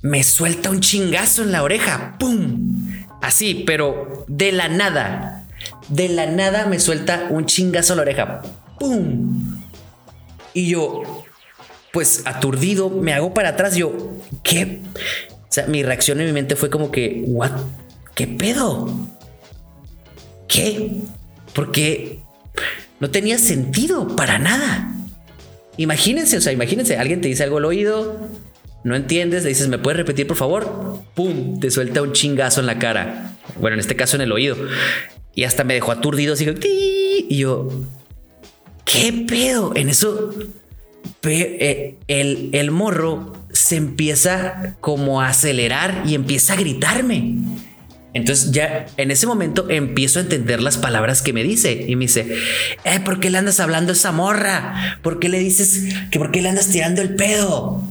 me 0.00 0.22
suelta 0.24 0.70
un 0.70 0.80
chingazo 0.80 1.42
en 1.42 1.52
la 1.52 1.62
oreja. 1.62 2.16
¡Pum! 2.18 3.04
Así, 3.20 3.64
pero 3.66 4.24
de 4.26 4.52
la 4.52 4.68
nada. 4.68 5.46
De 5.88 6.08
la 6.08 6.26
nada 6.26 6.66
me 6.66 6.80
suelta 6.80 7.26
un 7.30 7.46
chingazo 7.46 7.92
en 7.92 7.96
la 7.98 8.02
oreja. 8.02 8.42
¡Pum! 8.78 9.62
Y 10.54 10.68
yo, 10.68 11.24
pues 11.92 12.22
aturdido, 12.26 12.90
me 12.90 13.12
hago 13.12 13.34
para 13.34 13.50
atrás. 13.50 13.76
Yo, 13.76 13.92
¿qué? 14.42 14.80
O 15.28 15.52
sea, 15.52 15.66
mi 15.66 15.82
reacción 15.82 16.20
en 16.20 16.26
mi 16.26 16.32
mente 16.32 16.56
fue 16.56 16.70
como 16.70 16.90
que, 16.90 17.22
¿what? 17.26 17.52
¿Qué 18.14 18.26
pedo? 18.26 18.88
¿Qué? 20.54 20.92
Porque 21.52 22.20
no 23.00 23.10
tenía 23.10 23.38
sentido 23.38 24.14
para 24.14 24.38
nada. 24.38 24.94
Imagínense, 25.76 26.36
o 26.36 26.40
sea, 26.40 26.52
imagínense, 26.52 26.96
alguien 26.96 27.20
te 27.20 27.26
dice 27.26 27.42
algo 27.42 27.58
al 27.58 27.64
oído, 27.64 28.20
no 28.84 28.94
entiendes, 28.94 29.42
le 29.42 29.48
dices, 29.48 29.66
¿me 29.66 29.78
puedes 29.78 29.98
repetir 29.98 30.28
por 30.28 30.36
favor? 30.36 31.02
¡Pum! 31.14 31.58
Te 31.58 31.72
suelta 31.72 32.02
un 32.02 32.12
chingazo 32.12 32.60
en 32.60 32.66
la 32.66 32.78
cara. 32.78 33.36
Bueno, 33.58 33.74
en 33.74 33.80
este 33.80 33.96
caso 33.96 34.14
en 34.14 34.22
el 34.22 34.30
oído. 34.30 34.56
Y 35.34 35.42
hasta 35.42 35.64
me 35.64 35.74
dejó 35.74 35.90
aturdido, 35.90 36.34
así 36.34 36.46
y 37.28 37.36
yo, 37.36 37.68
¿qué 38.84 39.12
pedo? 39.26 39.72
En 39.74 39.88
eso, 39.88 40.30
eh, 41.24 41.96
el, 42.06 42.50
el 42.52 42.70
morro 42.70 43.32
se 43.50 43.74
empieza 43.74 44.76
como 44.80 45.20
a 45.20 45.28
acelerar 45.28 46.04
y 46.06 46.14
empieza 46.14 46.52
a 46.52 46.56
gritarme. 46.56 47.34
Entonces 48.14 48.52
ya 48.52 48.86
en 48.96 49.10
ese 49.10 49.26
momento 49.26 49.68
empiezo 49.68 50.20
a 50.20 50.22
entender 50.22 50.62
las 50.62 50.78
palabras 50.78 51.20
que 51.20 51.32
me 51.32 51.42
dice 51.42 51.84
y 51.86 51.96
me 51.96 52.04
dice, 52.04 52.36
eh, 52.84 53.00
¿por 53.04 53.18
qué 53.20 53.28
le 53.28 53.38
andas 53.38 53.58
hablando 53.58 53.90
a 53.90 53.94
esa 53.94 54.12
morra? 54.12 54.98
¿Por 55.02 55.18
qué 55.18 55.28
le 55.28 55.40
dices 55.40 55.94
que 56.10 56.18
por 56.18 56.30
qué 56.30 56.40
le 56.40 56.48
andas 56.48 56.68
tirando 56.68 57.02
el 57.02 57.16
pedo? 57.16 57.82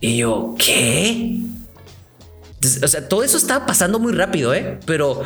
Y 0.00 0.18
yo, 0.18 0.54
¿qué? 0.58 1.40
o 2.82 2.88
sea, 2.88 3.08
todo 3.08 3.24
eso 3.24 3.38
estaba 3.38 3.66
pasando 3.66 3.98
muy 3.98 4.12
rápido, 4.12 4.54
¿eh? 4.54 4.78
Pero, 4.84 5.22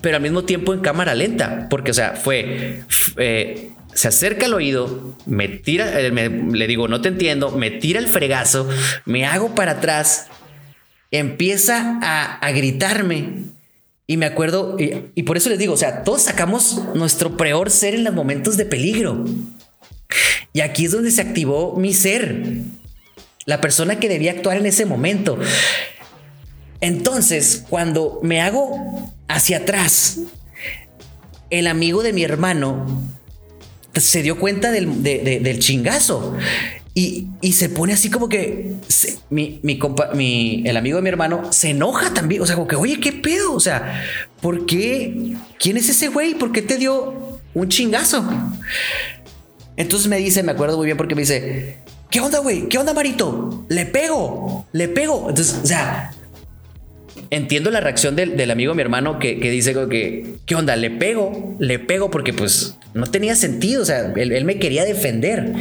pero 0.00 0.16
al 0.16 0.22
mismo 0.22 0.44
tiempo 0.44 0.72
en 0.72 0.80
cámara 0.80 1.14
lenta, 1.14 1.66
porque, 1.68 1.90
o 1.90 1.94
sea, 1.94 2.12
fue, 2.12 2.82
eh, 3.16 3.70
se 3.94 4.08
acerca 4.08 4.46
al 4.46 4.54
oído, 4.54 5.16
me 5.26 5.48
tira, 5.48 6.00
eh, 6.00 6.10
le 6.10 6.66
digo, 6.66 6.86
no 6.86 7.00
te 7.00 7.08
entiendo, 7.08 7.50
me 7.50 7.70
tira 7.72 7.98
el 7.98 8.06
fregazo, 8.06 8.68
me 9.04 9.26
hago 9.26 9.54
para 9.54 9.72
atrás 9.72 10.28
empieza 11.10 11.98
a, 12.02 12.50
gritarme. 12.52 13.44
Y 14.06 14.16
me 14.16 14.26
acuerdo, 14.26 14.76
y, 14.78 15.22
por 15.24 15.36
eso 15.36 15.48
les 15.48 15.58
digo, 15.58 15.74
o 15.74 15.76
sea, 15.76 16.04
todos 16.04 16.22
sacamos 16.22 16.80
nuestro 16.94 17.36
peor 17.36 17.70
ser 17.70 17.94
en 17.94 18.04
los 18.04 18.14
momentos 18.14 18.56
de 18.56 18.64
peligro. 18.64 19.24
Y 20.52 20.60
aquí 20.60 20.84
es 20.84 20.92
donde 20.92 21.10
se 21.10 21.20
activó 21.20 21.76
mi 21.76 21.92
ser, 21.92 22.44
la 23.44 23.60
persona 23.60 23.98
que 23.98 24.08
debía 24.08 24.32
actuar 24.32 24.56
en 24.58 24.66
ese 24.66 24.86
momento. 24.86 25.38
Entonces, 26.80 27.64
cuando 27.68 28.20
me 28.22 28.40
hago 28.40 29.12
hacia 29.28 29.58
atrás, 29.58 30.20
el 31.50 31.66
amigo 31.66 32.02
de 32.02 32.12
mi 32.12 32.22
hermano 32.22 32.86
se 33.94 34.22
dio 34.22 34.38
cuenta 34.38 34.70
del, 34.70 35.02
del 35.02 35.58
chingazo 35.58 36.36
y, 36.98 37.52
se 37.52 37.68
pone 37.68 37.92
así 37.92 38.08
como 38.08 38.26
que 38.26 38.72
mi, 39.28 39.60
mi, 39.62 39.76
compa, 39.76 40.12
mi, 40.14 40.62
el 40.64 40.78
amigo 40.78 40.96
de 40.96 41.02
mi 41.02 41.10
hermano 41.10 41.52
se 41.52 41.68
enoja 41.68 42.14
también. 42.14 42.40
O 42.40 42.46
sea, 42.46 42.54
como 42.54 42.66
que, 42.66 42.74
oye, 42.74 42.98
¿qué 43.00 43.12
pedo? 43.12 43.52
O 43.52 43.60
sea, 43.60 44.02
¿por 44.40 44.64
qué? 44.64 45.34
¿Quién 45.58 45.76
es 45.76 45.90
ese 45.90 46.08
güey? 46.08 46.36
¿Por 46.36 46.52
qué 46.52 46.62
te 46.62 46.78
dio 46.78 47.38
un 47.52 47.68
chingazo? 47.68 48.26
Entonces 49.76 50.08
me 50.08 50.16
dice, 50.16 50.42
me 50.42 50.52
acuerdo 50.52 50.78
muy 50.78 50.86
bien 50.86 50.96
porque 50.96 51.14
me 51.14 51.20
dice, 51.20 51.80
¿qué 52.10 52.20
onda, 52.20 52.38
güey? 52.38 52.66
¿Qué 52.70 52.78
onda, 52.78 52.94
Marito? 52.94 53.66
Le 53.68 53.84
pego, 53.84 54.66
le 54.72 54.88
pego. 54.88 55.26
Entonces, 55.28 55.60
o 55.62 55.66
sea, 55.66 56.14
entiendo 57.28 57.70
la 57.70 57.80
reacción 57.80 58.16
del, 58.16 58.50
amigo 58.50 58.72
de 58.72 58.76
mi 58.76 58.80
hermano 58.80 59.18
que, 59.18 59.34
dice 59.34 59.74
que, 59.90 60.36
¿qué 60.46 60.54
onda? 60.54 60.74
Le 60.76 60.90
pego, 60.92 61.56
le 61.58 61.78
pego 61.78 62.10
porque 62.10 62.32
pues 62.32 62.78
no 62.94 63.06
tenía 63.06 63.36
sentido. 63.36 63.82
O 63.82 63.84
sea, 63.84 64.14
él 64.16 64.44
me 64.46 64.58
quería 64.58 64.86
defender. 64.86 65.52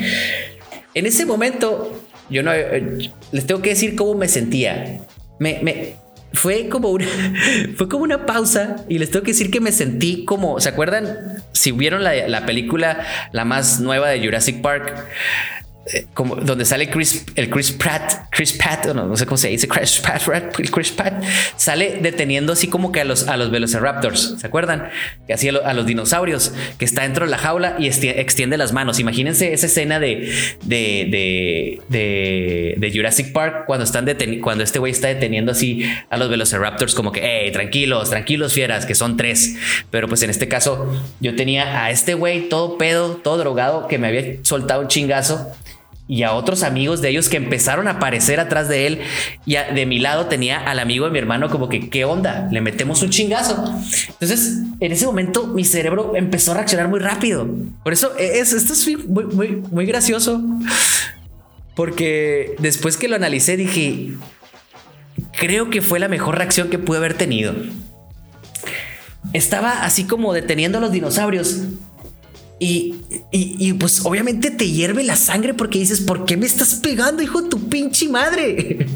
En 0.96 1.06
ese 1.06 1.26
momento, 1.26 2.02
yo 2.30 2.42
no 2.42 2.54
eh, 2.54 3.12
les 3.32 3.46
tengo 3.46 3.62
que 3.62 3.70
decir 3.72 3.96
cómo 3.96 4.16
me 4.16 4.30
sentía. 4.30 5.02
Me, 5.40 5.98
fue 6.32 6.70
como 6.70 6.90
una, 6.90 7.06
fue 7.78 7.90
como 7.90 8.04
una 8.04 8.26
pausa 8.26 8.78
y 8.88 8.98
les 8.98 9.12
tengo 9.12 9.24
que 9.24 9.32
decir 9.32 9.52
que 9.52 9.60
me 9.60 9.74
sentí 9.74 10.24
como, 10.24 10.60
¿se 10.62 10.70
acuerdan? 10.70 11.44
Si 11.52 11.74
vieron 11.74 12.04
la, 12.04 12.30
la 12.30 12.46
película, 12.46 13.06
la 13.34 13.44
más 13.44 13.82
nueva 13.82 14.10
de 14.10 14.24
Jurassic 14.24 14.62
Park, 14.62 15.06
eh, 15.94 16.08
como 16.16 16.36
donde 16.36 16.66
sale 16.66 16.90
Chris, 16.90 17.26
el 17.36 17.48
Chris 17.48 17.72
Pratt, 17.72 18.28
Chris 18.32 18.54
Pratt, 18.54 18.88
no, 18.88 19.16
sé 19.16 19.28
cómo 19.28 19.38
se 19.38 19.50
dice, 19.50 19.68
Chris 19.68 20.00
Pratt, 20.00 20.52
Chris 20.52 20.92
Pratt, 20.92 21.24
sale 21.58 22.00
deteniendo 22.02 22.54
así 22.54 22.68
como 22.68 22.92
que 22.92 23.02
a 23.02 23.06
los, 23.06 23.28
a 23.28 23.38
los 23.38 23.52
Velociraptors, 23.52 24.36
¿se 24.40 24.48
acuerdan? 24.48 24.90
Que 25.28 25.34
así 25.34 25.50
a, 25.50 25.74
los 25.74 25.86
dinosaurios, 25.86 26.54
que 26.80 26.86
está 26.86 27.04
dentro 27.04 27.26
de 27.26 27.32
la 27.32 27.38
jaula 27.38 27.76
y 27.78 27.88
extiende 27.88 28.58
las 28.58 28.74
manos. 28.74 29.00
Imagínense 29.00 29.54
esa 29.54 29.68
escena 29.68 30.00
de, 30.00 30.34
de, 30.64 31.80
de, 31.88 32.76
de, 32.78 32.92
Jurassic 32.92 33.32
Park 33.32 33.66
cuando, 33.68 33.84
están 33.84 34.08
cuando 34.42 34.64
este 34.64 34.80
güey 34.80 34.92
está 34.92 35.10
deteniendo 35.10 35.52
así 35.52 35.88
a 36.10 36.18
los 36.18 36.32
Velociraptors, 36.32 36.96
como 36.96 37.12
que, 37.12 37.22
hey, 37.22 37.52
tranquilos, 37.52 38.10
tranquilos, 38.10 38.54
fieras, 38.54 38.88
que 38.88 38.96
son 38.96 39.18
tres. 39.18 39.56
Pero 39.92 40.08
pues 40.08 40.24
en 40.24 40.32
este 40.32 40.48
caso, 40.48 41.00
yo 41.20 41.36
tenía 41.36 41.84
a 41.84 41.92
este 41.92 42.16
güey 42.16 42.50
todo 42.50 42.80
pedo, 42.80 43.18
todo 43.18 43.38
drogado, 43.38 43.88
que 43.88 44.00
me 44.00 44.08
había 44.08 44.44
soltado 44.44 44.82
un 44.82 44.88
chingazo 44.88 45.56
y 46.08 46.24
a 46.24 46.34
otros 46.34 46.64
amigos 46.64 47.02
de 47.02 47.10
ellos 47.10 47.30
que 47.30 47.38
empezaron 47.38 47.88
a 47.88 47.92
aparecer 47.92 48.40
atrás 48.40 48.70
de 48.70 48.88
él. 48.88 49.02
Y 49.46 49.56
de 49.56 49.86
mi 49.86 50.00
lado 50.00 50.28
tenía 50.28 50.60
al 50.60 50.80
amigo 50.80 51.06
de 51.06 51.12
mi 51.12 51.20
hermano 51.20 51.50
como 51.50 51.68
que, 51.68 51.90
¿qué 51.90 52.06
onda? 52.06 52.48
Le 52.52 52.62
metemos 52.62 53.02
un 53.02 53.10
chingazo. 53.10 53.74
Entonces, 54.10 54.60
en 54.80 54.92
ese 54.92 55.06
momento 55.06 55.48
mi 55.48 55.64
cerebro 55.64 56.14
empezó 56.16 56.52
a 56.52 56.56
reaccionar 56.56 56.90
muy 56.90 57.00
rápido. 57.00 57.48
Por 57.84 57.94
eso 57.94 58.16
es, 58.18 58.54
esto 58.54 58.74
es 58.74 59.08
muy, 59.08 59.26
muy, 59.26 59.64
muy 59.72 59.86
gracioso. 59.86 60.42
Porque 61.76 62.56
después 62.60 62.98
que 62.98 63.08
lo 63.08 63.16
analicé 63.16 63.58
dije, 63.58 64.14
creo 65.38 65.70
que 65.70 65.82
fue 65.82 66.00
la 66.00 66.08
mejor 66.08 66.38
reacción 66.38 66.70
que 66.70 66.80
pude 66.80 67.00
haber 67.00 67.16
tenido. 67.16 67.54
Estaba 69.34 69.84
así 69.84 70.06
como 70.06 70.34
deteniendo 70.34 70.78
a 70.78 70.82
los 70.82 70.92
dinosaurios 70.92 71.64
y, 72.58 73.74
pues 73.80 74.06
obviamente 74.06 74.50
te 74.50 74.70
hierve 74.70 75.04
la 75.04 75.16
sangre 75.16 75.54
porque 75.54 75.80
dices, 75.80 76.02
¿por 76.02 76.26
qué 76.26 76.38
me 76.38 76.46
estás 76.46 76.76
pegando, 76.76 77.22
hijo 77.22 77.42
de 77.42 77.50
tu 77.50 77.70
pinche 77.70 78.08
madre? 78.08 78.88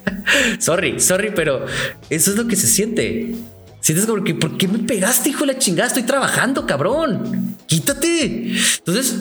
sorry, 0.58 1.00
sorry, 1.00 1.32
pero 1.34 1.66
eso 2.08 2.30
es 2.30 2.36
lo 2.36 2.46
que 2.46 2.56
se 2.56 2.68
siente. 2.68 3.34
Sientes 3.80 4.06
como 4.06 4.22
que, 4.22 4.34
¿por 4.34 4.56
qué 4.56 4.68
me 4.68 4.78
pegaste, 4.78 5.30
hijo 5.30 5.40
de 5.40 5.54
la 5.54 5.58
chingada? 5.58 5.88
Estoy 5.88 6.02
trabajando, 6.04 6.66
cabrón. 6.66 7.56
Quítate. 7.66 8.52
Entonces, 8.78 9.16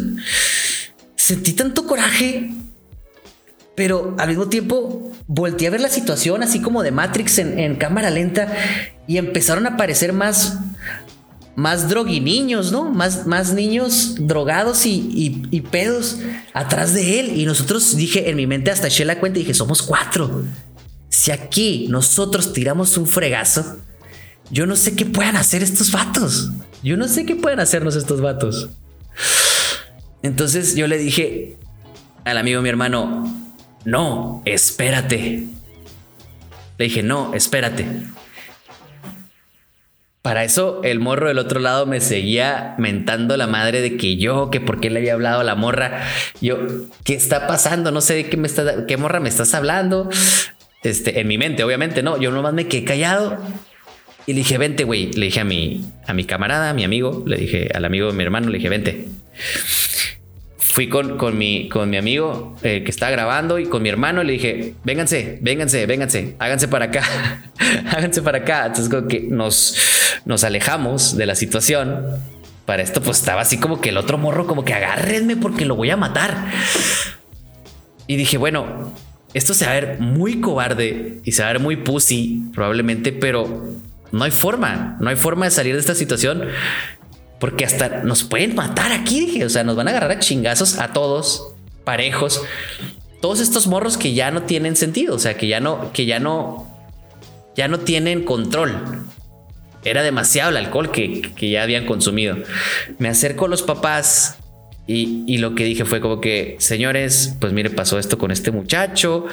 sentí 1.15 1.53
tanto 1.53 1.85
coraje, 1.85 2.51
pero 3.75 4.15
al 4.19 4.27
mismo 4.27 4.49
tiempo 4.49 5.11
volteé 5.27 5.67
a 5.67 5.71
ver 5.71 5.79
la 5.79 5.89
situación 5.89 6.43
así 6.43 6.59
como 6.59 6.83
de 6.83 6.91
Matrix 6.91 7.37
en, 7.37 7.75
cámara 7.75 8.09
lenta 8.09 8.53
y 9.07 9.17
empezaron 9.17 9.65
a 9.65 9.75
aparecer 9.75 10.11
más, 10.11 10.57
más 11.59 11.89
droguiniños, 11.89 12.71
¿no? 12.71 12.89
Más, 12.89 13.27
más 13.27 13.53
niños 13.53 14.15
drogados 14.17 14.85
y, 14.85 15.43
y, 15.51 15.61
pedos 15.61 16.17
atrás 16.53 16.93
de 16.93 17.19
él. 17.19 17.37
Y 17.37 17.45
nosotros 17.45 17.95
dije, 17.97 18.29
en 18.29 18.37
mi 18.37 18.47
mente 18.47 18.71
hasta 18.71 18.87
eché 18.87 19.03
la 19.03 19.19
cuenta 19.19 19.39
y 19.39 19.43
dije, 19.43 19.53
somos 19.53 19.81
cuatro. 19.81 20.43
Si 21.09 21.31
aquí 21.31 21.87
nosotros 21.89 22.53
tiramos 22.53 22.95
un 22.97 23.07
fregazo, 23.07 23.77
yo 24.49 24.65
no 24.65 24.75
sé 24.75 24.95
qué 24.95 25.05
puedan 25.05 25.35
hacer 25.35 25.61
estos 25.61 25.91
vatos. 25.91 26.49
Yo 26.81 26.95
no 26.95 27.07
sé 27.07 27.25
qué 27.25 27.35
pueden 27.35 27.59
hacernos 27.59 27.95
estos 27.95 28.21
vatos. 28.21 28.69
Entonces 30.23 30.75
yo 30.75 30.87
le 30.87 30.97
dije 30.97 31.57
al 32.23 32.37
amigo 32.37 32.61
mi 32.61 32.69
hermano, 32.69 33.53
no, 33.83 34.41
espérate. 34.45 35.47
Le 36.77 36.85
dije, 36.85 37.03
no, 37.03 37.33
espérate. 37.33 37.85
Para 40.21 40.43
eso 40.43 40.81
el 40.83 40.99
morro 40.99 41.29
del 41.29 41.39
otro 41.39 41.59
lado 41.59 41.85
me 41.85 42.01
seguía 42.01 42.75
mentando 42.77 43.37
la 43.37 43.47
madre 43.47 43.81
de 43.81 43.95
que 43.95 44.17
yo, 44.17 44.49
que 44.49 44.59
por 44.59 44.81
qué 44.81 44.89
le 44.89 44.99
había 44.99 45.13
hablado 45.13 45.39
a 45.39 45.43
la 45.43 45.55
morra. 45.55 46.03
Yo, 46.41 46.57
¿qué 47.05 47.13
está 47.13 47.47
pasando? 47.47 47.91
No 47.91 48.01
sé 48.01 48.15
de 48.15 48.29
qué 48.29 48.35
me 48.35 48.47
está, 48.47 48.85
qué 48.85 48.97
morra 48.97 49.19
me 49.19 49.29
estás 49.29 49.53
hablando. 49.53 50.09
Este, 50.83 51.19
en 51.21 51.27
mi 51.27 51.37
mente, 51.37 51.63
obviamente, 51.63 52.03
no. 52.03 52.19
Yo 52.19 52.31
nomás 52.31 52.53
me 52.53 52.67
quedé 52.67 52.83
callado 52.83 53.37
y 54.25 54.33
le 54.33 54.39
dije, 54.39 54.57
vente, 54.57 54.83
güey. 54.83 55.11
Le 55.13 55.27
dije 55.27 55.39
a 55.39 55.45
mi, 55.45 55.89
a 56.05 56.13
mi 56.13 56.25
camarada, 56.25 56.71
a 56.71 56.73
mi 56.73 56.83
amigo, 56.83 57.23
le 57.25 57.37
dije 57.37 57.69
al 57.73 57.85
amigo 57.85 58.07
de 58.07 58.13
mi 58.13 58.23
hermano, 58.23 58.49
le 58.49 58.57
dije, 58.57 58.69
vente 58.69 59.07
fui 60.69 60.87
con, 60.87 61.17
con, 61.17 61.37
mi, 61.37 61.67
con 61.67 61.89
mi 61.89 61.97
amigo 61.97 62.55
eh, 62.61 62.83
que 62.83 62.91
estaba 62.91 63.11
grabando 63.11 63.57
y 63.57 63.65
con 63.65 63.81
mi 63.81 63.89
hermano 63.89 64.23
le 64.23 64.33
dije, 64.33 64.75
vénganse, 64.83 65.39
vénganse, 65.41 65.85
vénganse, 65.87 66.35
háganse 66.37 66.67
para 66.67 66.85
acá, 66.85 67.03
háganse 67.91 68.21
para 68.21 68.39
acá. 68.39 68.67
Entonces 68.67 68.89
como 68.89 69.07
que 69.07 69.21
nos, 69.21 69.75
nos 70.25 70.43
alejamos 70.43 71.17
de 71.17 71.25
la 71.25 71.35
situación. 71.35 72.05
Para 72.65 72.83
esto 72.83 73.01
pues 73.01 73.17
estaba 73.17 73.41
así 73.41 73.57
como 73.57 73.81
que 73.81 73.89
el 73.89 73.97
otro 73.97 74.19
morro 74.19 74.45
como 74.45 74.63
que 74.63 74.75
agárrenme 74.75 75.35
porque 75.35 75.65
lo 75.65 75.75
voy 75.75 75.89
a 75.89 75.97
matar. 75.97 76.51
Y 78.05 78.15
dije, 78.15 78.37
bueno, 78.37 78.93
esto 79.33 79.55
se 79.55 79.65
va 79.65 79.71
a 79.71 79.73
ver 79.73 79.99
muy 79.99 80.39
cobarde 80.39 81.19
y 81.23 81.31
se 81.31 81.41
va 81.41 81.49
a 81.49 81.53
ver 81.53 81.61
muy 81.61 81.77
pussy 81.77 82.43
probablemente, 82.53 83.11
pero 83.11 83.73
no 84.11 84.23
hay 84.23 84.31
forma, 84.31 84.97
no 84.99 85.09
hay 85.09 85.15
forma 85.15 85.45
de 85.45 85.51
salir 85.51 85.73
de 85.73 85.79
esta 85.79 85.95
situación 85.95 86.43
porque 87.39 87.65
hasta 87.65 88.03
nos 88.03 88.23
pueden 88.23 88.55
matar 88.55 88.91
aquí, 88.91 89.21
dije. 89.21 89.45
O 89.45 89.49
sea, 89.49 89.63
nos 89.63 89.75
van 89.75 89.87
a 89.87 89.91
agarrar 89.91 90.11
a 90.11 90.19
chingazos 90.19 90.77
a 90.79 90.93
todos, 90.93 91.53
parejos. 91.83 92.41
Todos 93.21 93.39
estos 93.39 93.67
morros 93.67 93.97
que 93.97 94.13
ya 94.13 94.31
no 94.31 94.43
tienen 94.43 94.75
sentido. 94.75 95.15
O 95.15 95.19
sea, 95.19 95.35
que 95.35 95.47
ya 95.47 95.59
no, 95.59 95.91
que 95.93 96.05
ya 96.05 96.19
no, 96.19 96.67
ya 97.55 97.67
no 97.67 97.79
tienen 97.79 98.23
control. 98.23 99.05
Era 99.85 100.03
demasiado 100.03 100.49
el 100.49 100.57
alcohol 100.57 100.91
que, 100.91 101.21
que 101.21 101.49
ya 101.49 101.63
habían 101.63 101.85
consumido. 101.85 102.37
Me 102.97 103.07
acerco 103.07 103.45
a 103.45 103.49
los 103.49 103.63
papás 103.63 104.37
y, 104.91 105.37
lo 105.37 105.53
que 105.53 105.65
dije 105.65 105.85
fue 105.85 106.01
como 106.01 106.19
que, 106.19 106.55
señores, 106.57 107.35
pues 107.39 107.53
mire, 107.53 107.69
pasó 107.69 107.99
esto 107.99 108.17
con 108.17 108.31
este 108.31 108.49
muchacho. 108.49 109.27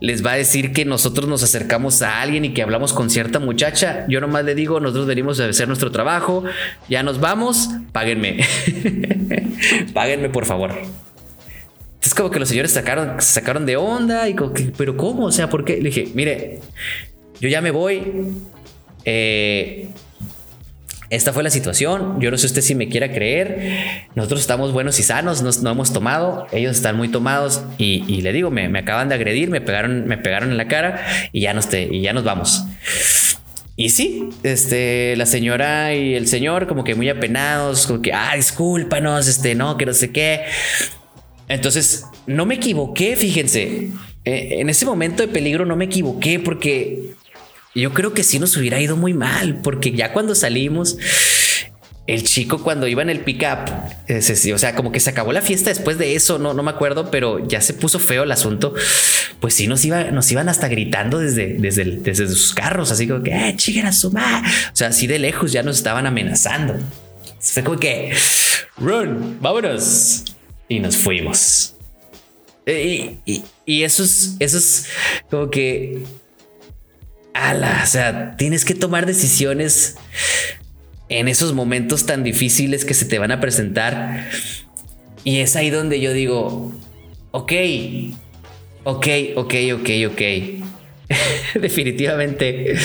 Les 0.00 0.24
va 0.24 0.30
a 0.30 0.36
decir 0.36 0.72
que 0.72 0.84
nosotros 0.84 1.28
nos 1.28 1.42
acercamos 1.42 2.02
a 2.02 2.20
alguien 2.20 2.44
y 2.44 2.54
que 2.54 2.62
hablamos 2.62 2.92
con 2.92 3.10
cierta 3.10 3.40
muchacha. 3.40 4.06
Yo 4.08 4.20
nomás 4.20 4.44
le 4.44 4.54
digo, 4.54 4.78
nosotros 4.78 5.06
venimos 5.06 5.40
a 5.40 5.46
hacer 5.46 5.66
nuestro 5.66 5.90
trabajo. 5.90 6.44
Ya 6.88 7.02
nos 7.02 7.18
vamos, 7.18 7.68
páguenme. 7.90 8.46
páguenme, 9.92 10.28
por 10.28 10.44
favor. 10.44 10.70
Es 12.00 12.14
como 12.14 12.30
que 12.30 12.38
los 12.38 12.48
señores 12.48 12.70
sacaron, 12.70 13.20
se 13.20 13.32
sacaron 13.32 13.66
de 13.66 13.76
onda 13.76 14.28
y 14.28 14.36
como 14.36 14.52
que, 14.52 14.72
pero 14.76 14.96
¿cómo? 14.96 15.24
O 15.24 15.32
sea, 15.32 15.50
¿por 15.50 15.64
qué? 15.64 15.78
Le 15.78 15.90
dije, 15.90 16.12
mire, 16.14 16.60
yo 17.40 17.48
ya 17.48 17.60
me 17.60 17.72
voy. 17.72 18.04
Eh, 19.04 19.88
esta 21.12 21.34
fue 21.34 21.42
la 21.42 21.50
situación. 21.50 22.18
Yo 22.20 22.30
no 22.30 22.38
sé 22.38 22.46
usted 22.46 22.62
si 22.62 22.74
me 22.74 22.88
quiera 22.88 23.12
creer. 23.12 24.06
Nosotros 24.14 24.40
estamos 24.40 24.72
buenos 24.72 24.98
y 24.98 25.02
sanos, 25.02 25.62
no, 25.62 25.70
hemos 25.70 25.92
tomado. 25.92 26.46
Ellos 26.52 26.74
están 26.74 26.96
muy 26.96 27.08
tomados 27.08 27.62
y, 27.76 28.22
le 28.22 28.32
digo, 28.32 28.50
me, 28.50 28.66
acaban 28.78 29.10
de 29.10 29.16
agredir, 29.16 29.50
me 29.50 29.60
pegaron, 29.60 30.06
me 30.06 30.16
pegaron 30.16 30.50
en 30.50 30.56
la 30.56 30.68
cara 30.68 31.04
y 31.30 31.42
ya, 31.42 31.52
nos 31.52 31.68
y 31.74 32.00
ya 32.00 32.14
nos 32.14 32.24
vamos. 32.24 32.64
Y 33.76 33.90
sí, 33.90 34.30
este, 34.42 35.14
la 35.16 35.26
señora 35.26 35.94
y 35.94 36.14
el 36.14 36.26
señor 36.28 36.66
como 36.66 36.82
que 36.82 36.94
muy 36.94 37.10
apenados, 37.10 37.86
como 37.86 38.00
que, 38.00 38.14
ah, 38.14 38.32
discúlpanos, 38.34 39.28
este, 39.28 39.54
no, 39.54 39.76
que 39.76 39.84
no 39.84 39.92
sé 39.92 40.12
qué. 40.12 40.46
Entonces, 41.46 42.06
no 42.26 42.46
me 42.46 42.54
equivoqué, 42.54 43.16
fíjense. 43.16 43.90
Eh, 44.24 44.60
en 44.60 44.70
ese 44.70 44.86
momento 44.86 45.22
de 45.22 45.28
peligro 45.28 45.66
no 45.66 45.76
me 45.76 45.84
equivoqué 45.84 46.40
porque 46.40 47.16
yo 47.74 47.92
creo 47.94 48.12
que 48.12 48.22
sí 48.22 48.38
nos 48.38 48.56
hubiera 48.56 48.80
ido 48.80 48.96
muy 48.96 49.14
mal, 49.14 49.60
porque 49.62 49.92
ya 49.92 50.12
cuando 50.12 50.34
salimos, 50.34 50.98
el 52.06 52.24
chico 52.24 52.62
cuando 52.62 52.88
iba 52.88 53.00
en 53.02 53.10
el 53.10 53.20
pickup, 53.20 53.70
o 54.08 54.58
sea, 54.58 54.74
como 54.74 54.90
que 54.90 55.00
se 55.00 55.10
acabó 55.10 55.32
la 55.32 55.40
fiesta 55.40 55.70
después 55.70 55.98
de 55.98 56.14
eso, 56.16 56.38
no, 56.38 56.52
no 56.52 56.62
me 56.62 56.70
acuerdo, 56.70 57.10
pero 57.10 57.46
ya 57.46 57.60
se 57.60 57.74
puso 57.74 57.98
feo 57.98 58.24
el 58.24 58.32
asunto. 58.32 58.74
Pues 59.40 59.54
sí, 59.54 59.66
nos, 59.66 59.84
iba, 59.84 60.04
nos 60.10 60.30
iban 60.30 60.48
hasta 60.48 60.68
gritando 60.68 61.18
desde, 61.18 61.54
desde, 61.54 61.84
desde 61.84 62.28
sus 62.28 62.52
carros, 62.54 62.90
así 62.90 63.06
como 63.06 63.22
que, 63.22 63.30
eh, 63.30 63.56
a. 63.84 64.42
O 64.72 64.76
sea, 64.76 64.88
así 64.88 65.06
de 65.06 65.18
lejos 65.18 65.52
ya 65.52 65.62
nos 65.62 65.76
estaban 65.76 66.06
amenazando. 66.06 66.74
Fue 67.38 67.62
como 67.62 67.78
que, 67.78 68.12
run, 68.76 69.38
vámonos. 69.40 70.24
Y 70.68 70.80
nos 70.80 70.96
fuimos. 70.96 71.76
Eh, 72.66 73.18
y, 73.26 73.32
y, 73.32 73.44
y 73.66 73.82
eso 73.82 74.04
es, 74.04 74.36
eso 74.38 74.58
es 74.58 74.86
como 75.28 75.50
que 75.50 76.04
ala, 77.34 77.80
o 77.82 77.86
sea, 77.86 78.36
tienes 78.36 78.64
que 78.64 78.74
tomar 78.74 79.06
decisiones 79.06 79.96
en 81.08 81.28
esos 81.28 81.52
momentos 81.52 82.06
tan 82.06 82.22
difíciles 82.22 82.84
que 82.84 82.94
se 82.94 83.04
te 83.04 83.18
van 83.18 83.32
a 83.32 83.40
presentar. 83.40 84.28
Y 85.24 85.38
es 85.38 85.56
ahí 85.56 85.70
donde 85.70 86.00
yo 86.00 86.12
digo, 86.12 86.72
ok, 87.30 87.52
ok, 88.84 89.06
ok, 89.36 89.54
ok, 89.74 89.90
ok. 90.10 90.22
Definitivamente 91.60 92.76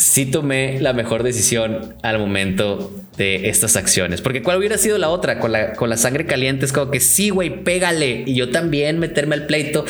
sí 0.00 0.24
tomé 0.24 0.80
la 0.80 0.94
mejor 0.94 1.22
decisión 1.22 1.94
al 2.02 2.18
momento 2.18 2.90
de 3.18 3.50
estas 3.50 3.76
acciones. 3.76 4.22
Porque 4.22 4.42
cuál 4.42 4.58
hubiera 4.58 4.78
sido 4.78 4.96
la 4.96 5.10
otra 5.10 5.38
con 5.38 5.52
la, 5.52 5.74
con 5.74 5.90
la 5.90 5.98
sangre 5.98 6.24
caliente 6.24 6.64
es 6.64 6.72
como 6.72 6.90
que 6.90 7.00
sí, 7.00 7.28
güey, 7.28 7.62
pégale. 7.62 8.24
Y 8.26 8.34
yo 8.34 8.50
también 8.50 8.98
meterme 8.98 9.34
al 9.34 9.46
pleito. 9.46 9.84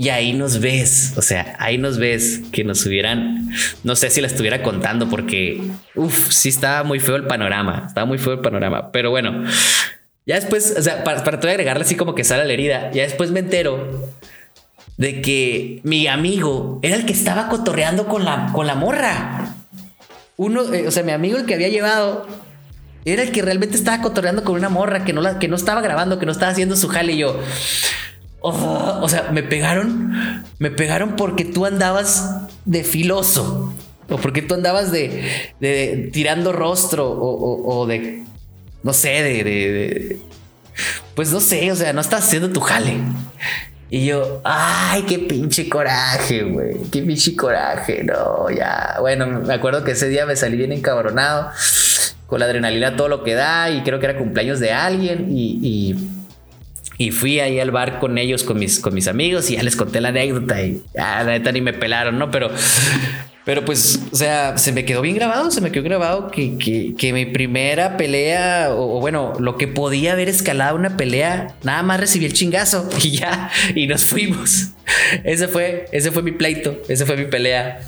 Y 0.00 0.08
ahí 0.08 0.32
nos 0.32 0.60
ves, 0.60 1.12
o 1.16 1.20
sea, 1.20 1.56
ahí 1.58 1.76
nos 1.76 1.98
ves 1.98 2.40
que 2.52 2.64
nos 2.64 2.86
hubieran, 2.86 3.50
no 3.84 3.94
sé 3.96 4.08
si 4.08 4.22
la 4.22 4.28
estuviera 4.28 4.62
contando 4.62 5.10
porque, 5.10 5.60
uff, 5.94 6.32
sí 6.32 6.48
estaba 6.48 6.84
muy 6.84 7.00
feo 7.00 7.16
el 7.16 7.26
panorama, 7.26 7.84
estaba 7.86 8.06
muy 8.06 8.16
feo 8.16 8.32
el 8.32 8.38
panorama, 8.38 8.92
pero 8.92 9.10
bueno, 9.10 9.44
ya 10.24 10.36
después, 10.36 10.74
o 10.78 10.80
sea, 10.80 11.04
para, 11.04 11.22
para 11.22 11.36
agregarle 11.36 11.84
así 11.84 11.96
como 11.96 12.14
que 12.14 12.24
sale 12.24 12.46
la 12.46 12.52
herida, 12.54 12.90
ya 12.92 13.02
después 13.02 13.30
me 13.30 13.40
entero 13.40 14.08
de 14.96 15.20
que 15.20 15.80
mi 15.82 16.06
amigo 16.06 16.80
era 16.80 16.96
el 16.96 17.04
que 17.04 17.12
estaba 17.12 17.50
cotorreando 17.50 18.06
con 18.06 18.24
la, 18.24 18.52
con 18.54 18.66
la 18.66 18.76
morra. 18.76 19.54
Uno, 20.38 20.72
eh, 20.72 20.88
o 20.88 20.90
sea, 20.90 21.02
mi 21.02 21.12
amigo 21.12 21.36
el 21.36 21.44
que 21.44 21.52
había 21.52 21.68
llevado 21.68 22.26
era 23.04 23.22
el 23.22 23.32
que 23.32 23.42
realmente 23.42 23.76
estaba 23.76 24.02
cotorreando 24.02 24.44
con 24.44 24.54
una 24.54 24.70
morra 24.70 25.04
que 25.04 25.12
no, 25.12 25.20
la, 25.20 25.38
que 25.38 25.48
no 25.48 25.56
estaba 25.56 25.82
grabando, 25.82 26.18
que 26.18 26.24
no 26.24 26.32
estaba 26.32 26.52
haciendo 26.52 26.74
su 26.74 26.88
jale 26.88 27.12
y 27.12 27.18
yo. 27.18 27.38
Oh, 28.42 29.00
o 29.02 29.08
sea, 29.08 29.30
me 29.32 29.42
pegaron, 29.42 30.44
me 30.58 30.70
pegaron 30.70 31.14
porque 31.16 31.44
tú 31.44 31.66
andabas 31.66 32.48
de 32.64 32.84
filoso 32.84 33.74
o 34.08 34.16
porque 34.16 34.40
tú 34.40 34.54
andabas 34.54 34.90
de, 34.90 36.10
tirando 36.12 36.52
rostro 36.52 37.10
o, 37.10 37.86
de, 37.86 38.24
no 38.82 38.92
sé, 38.92 39.08
de, 39.22 40.18
pues 41.14 41.30
no 41.32 41.40
sé, 41.40 41.70
o 41.70 41.76
sea, 41.76 41.92
no 41.92 42.00
estás 42.00 42.24
haciendo 42.24 42.50
tu 42.50 42.60
jale. 42.60 42.98
Y 43.90 44.06
yo, 44.06 44.40
ay, 44.44 45.02
qué 45.02 45.18
pinche 45.18 45.68
coraje, 45.68 46.44
güey, 46.44 46.76
qué 46.92 47.02
pinche 47.02 47.36
coraje, 47.36 48.04
no, 48.04 48.48
ya, 48.48 48.96
bueno, 49.00 49.26
me 49.26 49.52
acuerdo 49.52 49.84
que 49.84 49.92
ese 49.92 50.08
día 50.08 50.26
me 50.26 50.36
salí 50.36 50.56
bien 50.56 50.72
encabronado, 50.72 51.50
con 52.26 52.38
la 52.38 52.46
adrenalina 52.46 52.96
todo 52.96 53.08
lo 53.08 53.24
que 53.24 53.34
da 53.34 53.68
y 53.70 53.82
creo 53.82 53.98
que 53.98 54.06
era 54.06 54.16
cumpleaños 54.16 54.60
de 54.60 54.72
alguien 54.72 55.26
y 55.30 55.58
y 55.60 56.19
fui 57.10 57.40
ahí 57.40 57.58
al 57.58 57.70
bar 57.70 57.98
con 57.98 58.18
ellos, 58.18 58.44
con 58.44 58.58
mis, 58.58 58.78
con 58.78 58.92
mis 58.92 59.08
amigos, 59.08 59.50
y 59.50 59.56
ya 59.56 59.62
les 59.62 59.74
conté 59.74 60.02
la 60.02 60.10
anécdota 60.10 60.62
y 60.62 60.82
ya, 60.94 61.22
la 61.24 61.32
neta 61.32 61.50
ni 61.50 61.62
me 61.62 61.72
pelaron, 61.72 62.18
¿no? 62.18 62.30
Pero, 62.30 62.50
pero 63.46 63.64
pues, 63.64 64.00
o 64.12 64.16
sea, 64.16 64.58
se 64.58 64.70
me 64.70 64.84
quedó 64.84 65.00
bien 65.00 65.16
grabado, 65.16 65.50
se 65.50 65.62
me 65.62 65.72
quedó 65.72 65.82
grabado 65.84 66.30
que, 66.30 66.58
que, 66.58 67.12
mi 67.14 67.24
primera 67.24 67.96
pelea, 67.96 68.74
o, 68.74 69.00
bueno, 69.00 69.32
lo 69.40 69.56
que 69.56 69.66
podía 69.66 70.12
haber 70.12 70.28
escalado 70.28 70.76
una 70.76 70.98
pelea, 70.98 71.56
nada 71.62 71.82
más 71.82 72.00
recibí 72.00 72.26
el 72.26 72.34
chingazo 72.34 72.86
y 73.02 73.12
ya, 73.12 73.50
y 73.74 73.86
nos 73.86 74.04
fuimos. 74.04 74.72
Ese 75.24 75.48
fue, 75.48 75.86
ese 75.92 76.10
fue 76.10 76.22
mi 76.22 76.32
pleito, 76.32 76.82
ese 76.86 77.06
fue 77.06 77.16
mi 77.16 77.24
pelea 77.24 77.80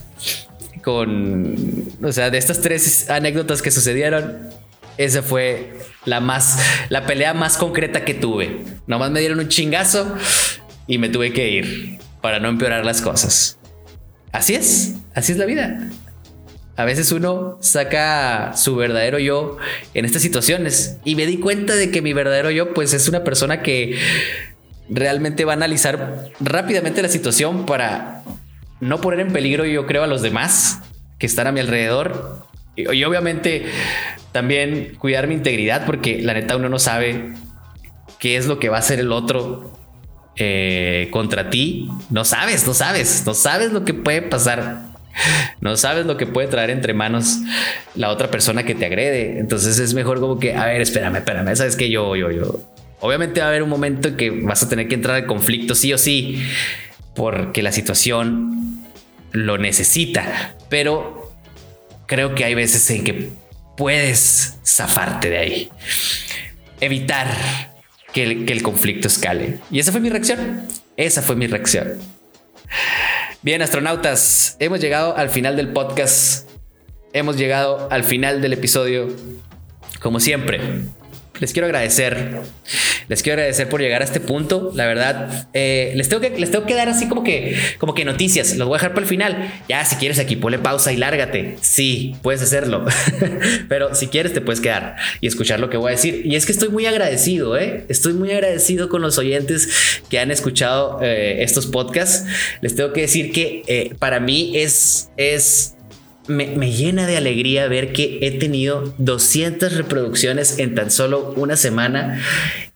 con, 0.82 1.94
o 2.02 2.12
sea, 2.12 2.30
de 2.30 2.38
estas 2.38 2.62
tres 2.62 3.10
anécdotas 3.10 3.60
que 3.60 3.70
sucedieron, 3.70 4.48
esa 4.96 5.22
fue 5.22 5.72
la 6.04 6.20
más, 6.20 6.58
la 6.88 7.06
pelea 7.06 7.34
más 7.34 7.56
concreta 7.56 8.04
que 8.04 8.14
tuve. 8.14 8.64
Nomás 8.86 9.10
me 9.10 9.20
dieron 9.20 9.38
un 9.38 9.48
chingazo 9.48 10.16
y 10.86 10.98
me 10.98 11.08
tuve 11.08 11.32
que 11.32 11.50
ir 11.50 11.98
para 12.20 12.40
no 12.40 12.48
empeorar 12.48 12.84
las 12.84 13.00
cosas. 13.00 13.58
Así 14.32 14.54
es, 14.54 14.94
así 15.14 15.32
es 15.32 15.38
la 15.38 15.46
vida. 15.46 15.90
A 16.76 16.84
veces 16.84 17.12
uno 17.12 17.58
saca 17.60 18.52
su 18.56 18.76
verdadero 18.76 19.18
yo 19.18 19.58
en 19.92 20.06
estas 20.06 20.22
situaciones 20.22 20.96
y 21.04 21.16
me 21.16 21.26
di 21.26 21.36
cuenta 21.36 21.74
de 21.74 21.90
que 21.90 22.00
mi 22.00 22.14
verdadero 22.14 22.50
yo 22.50 22.72
pues 22.72 22.94
es 22.94 23.08
una 23.08 23.24
persona 23.24 23.62
que 23.62 23.98
realmente 24.88 25.44
va 25.44 25.52
a 25.52 25.56
analizar 25.56 26.30
rápidamente 26.40 27.02
la 27.02 27.08
situación 27.08 27.66
para 27.66 28.22
no 28.80 29.00
poner 29.00 29.20
en 29.20 29.32
peligro 29.32 29.66
yo 29.66 29.86
creo 29.86 30.02
a 30.02 30.06
los 30.06 30.22
demás 30.22 30.80
que 31.18 31.26
están 31.26 31.46
a 31.46 31.52
mi 31.52 31.60
alrededor 31.60 32.46
y, 32.74 33.04
obviamente 33.04 33.66
también 34.32 34.94
cuidar 34.98 35.28
mi 35.28 35.34
integridad 35.34 35.86
porque 35.86 36.22
la 36.22 36.34
neta 36.34 36.56
uno 36.56 36.68
no 36.68 36.78
sabe 36.78 37.34
qué 38.18 38.36
es 38.36 38.46
lo 38.46 38.58
que 38.58 38.68
va 38.68 38.76
a 38.76 38.80
hacer 38.80 39.00
el 39.00 39.12
otro 39.12 39.72
eh, 40.36 41.08
contra 41.10 41.50
ti. 41.50 41.88
No 42.10 42.24
sabes, 42.24 42.66
no 42.66 42.74
sabes, 42.74 43.24
no 43.26 43.34
sabes 43.34 43.72
lo 43.72 43.84
que 43.84 43.94
puede 43.94 44.22
pasar. 44.22 44.92
No 45.60 45.76
sabes 45.76 46.06
lo 46.06 46.16
que 46.16 46.26
puede 46.26 46.48
traer 46.48 46.70
entre 46.70 46.94
manos 46.94 47.40
la 47.94 48.08
otra 48.08 48.30
persona 48.30 48.64
que 48.64 48.74
te 48.74 48.86
agrede. 48.86 49.38
Entonces 49.38 49.78
es 49.78 49.92
mejor 49.92 50.20
como 50.20 50.38
que, 50.38 50.54
a 50.54 50.66
ver, 50.66 50.80
espérame, 50.80 51.16
espérame, 51.16 51.54
sabes 51.54 51.76
que 51.76 51.90
yo, 51.90 52.16
yo, 52.16 52.30
yo. 52.30 52.60
Obviamente 53.00 53.40
va 53.40 53.46
a 53.46 53.48
haber 53.50 53.62
un 53.62 53.68
momento 53.68 54.08
en 54.08 54.16
que 54.16 54.30
vas 54.30 54.62
a 54.62 54.68
tener 54.68 54.88
que 54.88 54.94
entrar 54.94 55.16
al 55.16 55.26
conflicto 55.26 55.74
sí 55.74 55.92
o 55.92 55.98
sí, 55.98 56.42
porque 57.14 57.62
la 57.62 57.72
situación 57.72 58.80
lo 59.32 59.58
necesita. 59.58 60.56
Pero 60.70 61.32
creo 62.06 62.34
que 62.34 62.44
hay 62.44 62.54
veces 62.54 62.88
en 62.90 63.04
que 63.04 63.41
puedes 63.82 64.60
zafarte 64.64 65.28
de 65.28 65.38
ahí. 65.38 65.70
Evitar 66.80 67.26
que 68.12 68.22
el, 68.22 68.62
conflicto 68.62 69.08
escale. 69.08 69.58
Y 69.72 69.80
esa 69.80 69.90
fue 69.90 70.00
mi 70.00 70.08
reacción. 70.08 70.68
Esa 70.96 71.20
fue 71.20 71.34
mi 71.34 71.48
reacción. 71.48 71.98
Bien, 73.42 73.60
astronautas, 73.60 74.56
hemos 74.60 74.80
llegado 74.80 75.16
al 75.16 75.30
final 75.30 75.56
del 75.56 75.72
podcast. 75.72 76.48
Hemos 77.12 77.36
llegado 77.36 77.88
al 77.90 78.04
final 78.04 78.40
del 78.40 78.52
episodio. 78.52 79.08
Como 80.00 80.20
siempre, 80.20 80.60
les 81.42 81.52
quiero 81.52 81.66
agradecer. 81.66 82.40
Les 83.08 83.20
quiero 83.20 83.40
agradecer 83.40 83.68
por 83.68 83.80
llegar 83.80 84.00
a 84.00 84.04
este 84.04 84.20
punto. 84.20 84.70
La 84.76 84.86
verdad, 84.86 85.48
eh, 85.52 85.92
les, 85.96 86.08
tengo 86.08 86.20
que, 86.20 86.30
les 86.30 86.52
tengo 86.52 86.66
que 86.66 86.74
dar 86.76 86.88
así 86.88 87.08
como 87.08 87.24
que, 87.24 87.56
como 87.78 87.94
que 87.94 88.04
noticias. 88.04 88.56
Los 88.56 88.68
voy 88.68 88.76
a 88.76 88.78
dejar 88.78 88.90
para 88.90 89.02
el 89.02 89.08
final. 89.08 89.52
Ya, 89.68 89.84
si 89.84 89.96
quieres 89.96 90.20
aquí, 90.20 90.36
ponle 90.36 90.60
pausa 90.60 90.92
y 90.92 90.96
lárgate. 90.98 91.56
Sí, 91.60 92.14
puedes 92.22 92.42
hacerlo. 92.42 92.84
Pero 93.68 93.92
si 93.96 94.06
quieres, 94.06 94.32
te 94.32 94.40
puedes 94.40 94.60
quedar 94.60 94.94
y 95.20 95.26
escuchar 95.26 95.58
lo 95.58 95.68
que 95.68 95.78
voy 95.78 95.88
a 95.88 95.96
decir. 95.96 96.22
Y 96.24 96.36
es 96.36 96.46
que 96.46 96.52
estoy 96.52 96.68
muy 96.68 96.86
agradecido, 96.86 97.58
¿eh? 97.58 97.86
Estoy 97.88 98.12
muy 98.12 98.30
agradecido 98.30 98.88
con 98.88 99.02
los 99.02 99.18
oyentes 99.18 100.00
que 100.08 100.20
han 100.20 100.30
escuchado 100.30 101.00
eh, 101.02 101.42
estos 101.42 101.66
podcasts. 101.66 102.24
Les 102.60 102.76
tengo 102.76 102.92
que 102.92 103.00
decir 103.00 103.32
que 103.32 103.64
eh, 103.66 103.96
para 103.98 104.20
mí 104.20 104.52
es, 104.54 105.10
es 105.16 105.74
me, 106.26 106.72
llena 106.72 107.06
de 107.06 107.16
alegría 107.16 107.66
ver 107.68 107.92
que 107.92 108.18
he 108.22 108.30
tenido 108.32 108.94
200 108.98 109.76
reproducciones 109.76 110.58
en 110.58 110.74
tan 110.74 110.90
solo 110.90 111.34
una 111.36 111.56
semana 111.56 112.22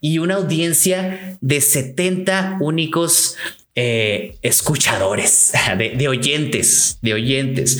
y 0.00 0.18
una 0.18 0.36
audiencia 0.36 1.38
de 1.40 1.60
70 1.60 2.58
únicos 2.60 3.36
eh, 3.74 4.36
escuchadores, 4.42 5.52
de, 5.78 6.08
oyentes, 6.08 6.98
de 7.02 7.14
oyentes. 7.14 7.78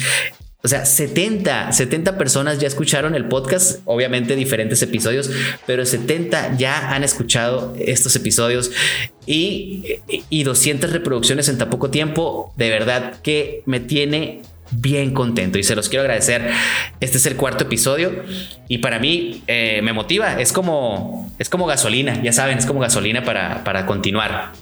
O 0.63 0.69
sea, 0.69 0.85
70, 0.85 1.73
70 1.73 2.19
personas 2.19 2.59
ya 2.59 2.67
escucharon 2.67 3.15
el 3.15 3.27
podcast, 3.27 3.83
obviamente 3.85 4.35
diferentes 4.35 4.83
episodios, 4.83 5.31
pero 5.65 5.87
70 5.87 6.57
ya 6.59 6.93
han 6.93 7.05
escuchado 7.05 7.77
estos 7.79 8.17
episodios 8.17 8.73
y, 9.27 10.01
y 10.29 10.43
200 10.43 10.93
reproducciones 10.93 11.49
en 11.49 11.59
tan 11.59 11.71
poco 11.71 11.91
tiempo. 11.91 12.53
De 12.57 12.69
verdad 12.69 13.21
que 13.23 13.63
me 13.65 13.79
tiene 13.79 14.43
bien 14.71 15.13
contento 15.13 15.59
y 15.59 15.63
se 15.63 15.75
los 15.75 15.89
quiero 15.89 16.03
agradecer. 16.03 16.51
Este 17.01 17.17
es 17.17 17.27
el 17.27 17.37
cuarto 17.37 17.65
episodio 17.65 18.25
y 18.69 18.79
para 18.79 18.99
mí 18.99 19.43
eh, 19.47 19.81
me 19.83 19.93
motiva. 19.93 20.41
Es 20.41 20.53
como, 20.53 21.33
es 21.39 21.49
como 21.49 21.67
gasolina, 21.67 22.23
ya 22.23 22.33
saben, 22.33 22.59
es 22.59 22.67
como 22.67 22.81
gasolina 22.81 23.25
para, 23.25 23.65
para 23.65 23.87
continuar. 23.87 24.53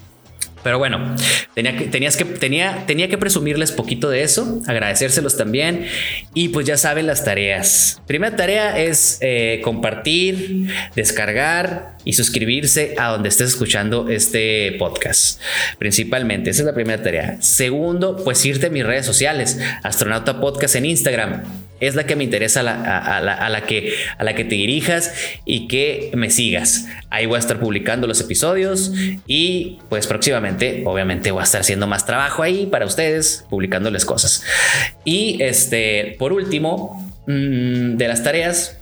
Pero 0.65 0.79
bueno, 0.79 1.15
tenía 1.55 1.77
que, 1.77 1.85
tenías 1.85 2.17
que, 2.17 2.25
tenía, 2.25 2.85
tenía 2.87 3.09
que 3.09 3.19
presumirles 3.19 3.71
poquito 3.71 4.11
de 4.11 4.23
eso, 4.23 4.61
agradecérselos 4.67 5.37
también. 5.37 5.87
Y 6.33 6.49
pues 6.49 6.67
ya 6.67 6.77
saben 6.77 7.07
las 7.07 7.25
tareas. 7.25 8.01
Primera 8.07 8.35
tarea 8.35 8.79
es 8.81 9.19
eh, 9.21 9.61
compartir, 9.63 10.69
descargar 10.97 11.99
y 12.05 12.15
suscribirse 12.15 12.95
a 12.99 13.09
donde 13.09 13.29
estés 13.29 13.51
escuchando 13.51 14.09
este 14.09 14.73
podcast. 14.79 15.41
Principalmente, 15.79 16.51
esa 16.51 16.63
es 16.63 16.67
la 16.67 16.75
primera 16.75 17.03
tarea. 17.03 17.37
Segundo, 17.41 18.17
pues 18.25 18.45
irte 18.45 18.67
a 18.67 18.71
mis 18.71 18.85
redes 18.85 19.07
sociales, 19.07 19.61
Astronauta 19.83 20.41
Podcast 20.41 20.77
en 20.77 20.87
Instagram 20.87 21.43
es 21.87 21.95
la 21.95 22.05
que 22.05 22.17
me 22.17 22.25
interesa 22.25 22.61
a 22.61 22.63
la, 23.21 23.61
que, 23.67 23.95
a 24.19 24.25
la 24.25 24.35
que 24.35 24.45
te 24.45 24.55
dirijas 24.55 25.13
y 25.45 25.69
que 25.69 26.11
me 26.15 26.31
sigas. 26.31 26.87
Ahí 27.11 27.27
voy 27.27 27.37
a 27.37 27.39
estar 27.39 27.61
publicando 27.61 28.07
los 28.07 28.21
episodios 28.21 28.93
y 29.27 29.79
pues 29.89 30.07
próximamente 30.07 30.83
obviamente 30.87 31.31
voy 31.31 31.41
a 31.41 31.45
estar 31.45 31.61
haciendo 31.61 31.87
más 31.87 32.07
trabajo 32.07 32.43
ahí 32.43 32.67
para 32.67 32.87
ustedes, 32.87 33.45
publicándoles 33.51 34.05
cosas. 34.05 34.45
Y 35.05 35.43
este, 35.43 36.17
por 36.19 36.33
último, 36.33 37.13
mm, 37.27 37.97
de 37.97 38.09
las 38.09 38.23
tareas, 38.23 38.79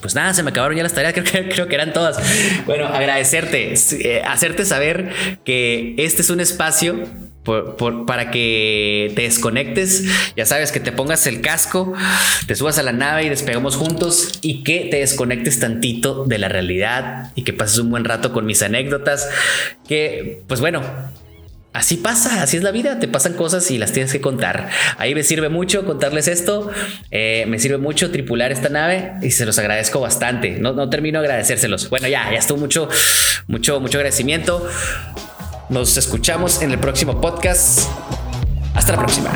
pues 0.00 0.14
nada, 0.14 0.34
se 0.34 0.42
me 0.42 0.50
acabaron 0.50 0.76
ya 0.76 0.82
las 0.82 0.92
tareas, 0.92 1.14
creo 1.14 1.24
que, 1.24 1.48
creo 1.48 1.68
que 1.68 1.74
eran 1.74 1.92
todas. 1.92 2.18
Bueno, 2.66 2.86
agradecerte, 2.86 3.72
eh, 3.72 4.22
hacerte 4.22 4.64
saber 4.64 5.10
que 5.44 5.94
este 5.96 6.22
es 6.22 6.30
un 6.30 6.40
espacio 6.40 7.08
para 7.44 8.30
que 8.30 9.12
te 9.14 9.22
desconectes, 9.22 10.04
ya 10.36 10.46
sabes, 10.46 10.72
que 10.72 10.80
te 10.80 10.92
pongas 10.92 11.26
el 11.26 11.40
casco, 11.40 11.92
te 12.46 12.54
subas 12.54 12.78
a 12.78 12.82
la 12.82 12.92
nave 12.92 13.24
y 13.24 13.28
despegamos 13.28 13.76
juntos 13.76 14.38
y 14.40 14.64
que 14.64 14.88
te 14.90 14.98
desconectes 14.98 15.60
tantito 15.60 16.24
de 16.24 16.38
la 16.38 16.48
realidad 16.48 17.32
y 17.34 17.42
que 17.42 17.52
pases 17.52 17.78
un 17.78 17.90
buen 17.90 18.04
rato 18.04 18.32
con 18.32 18.46
mis 18.46 18.62
anécdotas, 18.62 19.28
que 19.86 20.42
pues 20.46 20.60
bueno, 20.60 20.82
Así 21.74 21.96
pasa, 21.96 22.40
así 22.40 22.56
es 22.56 22.62
la 22.62 22.70
vida, 22.70 23.00
te 23.00 23.08
pasan 23.08 23.32
cosas 23.32 23.68
y 23.72 23.78
las 23.78 23.90
tienes 23.90 24.12
que 24.12 24.20
contar. 24.20 24.68
Ahí 24.96 25.12
me 25.12 25.24
sirve 25.24 25.48
mucho 25.48 25.84
contarles 25.84 26.28
esto, 26.28 26.70
eh, 27.10 27.46
me 27.48 27.58
sirve 27.58 27.78
mucho 27.78 28.12
tripular 28.12 28.52
esta 28.52 28.68
nave 28.68 29.14
y 29.22 29.32
se 29.32 29.44
los 29.44 29.58
agradezco 29.58 29.98
bastante. 29.98 30.50
No, 30.50 30.72
no 30.72 30.88
termino 30.88 31.20
de 31.20 31.26
agradecérselos. 31.26 31.90
Bueno, 31.90 32.06
ya, 32.06 32.30
ya 32.30 32.38
estuvo 32.38 32.58
mucho, 32.58 32.88
mucho, 33.48 33.80
mucho 33.80 33.98
agradecimiento. 33.98 34.64
Nos 35.68 35.96
escuchamos 35.96 36.60
en 36.62 36.70
el 36.70 36.78
próximo 36.78 37.20
podcast. 37.20 37.88
Hasta 38.74 38.92
la 38.92 38.98
próxima. 38.98 39.30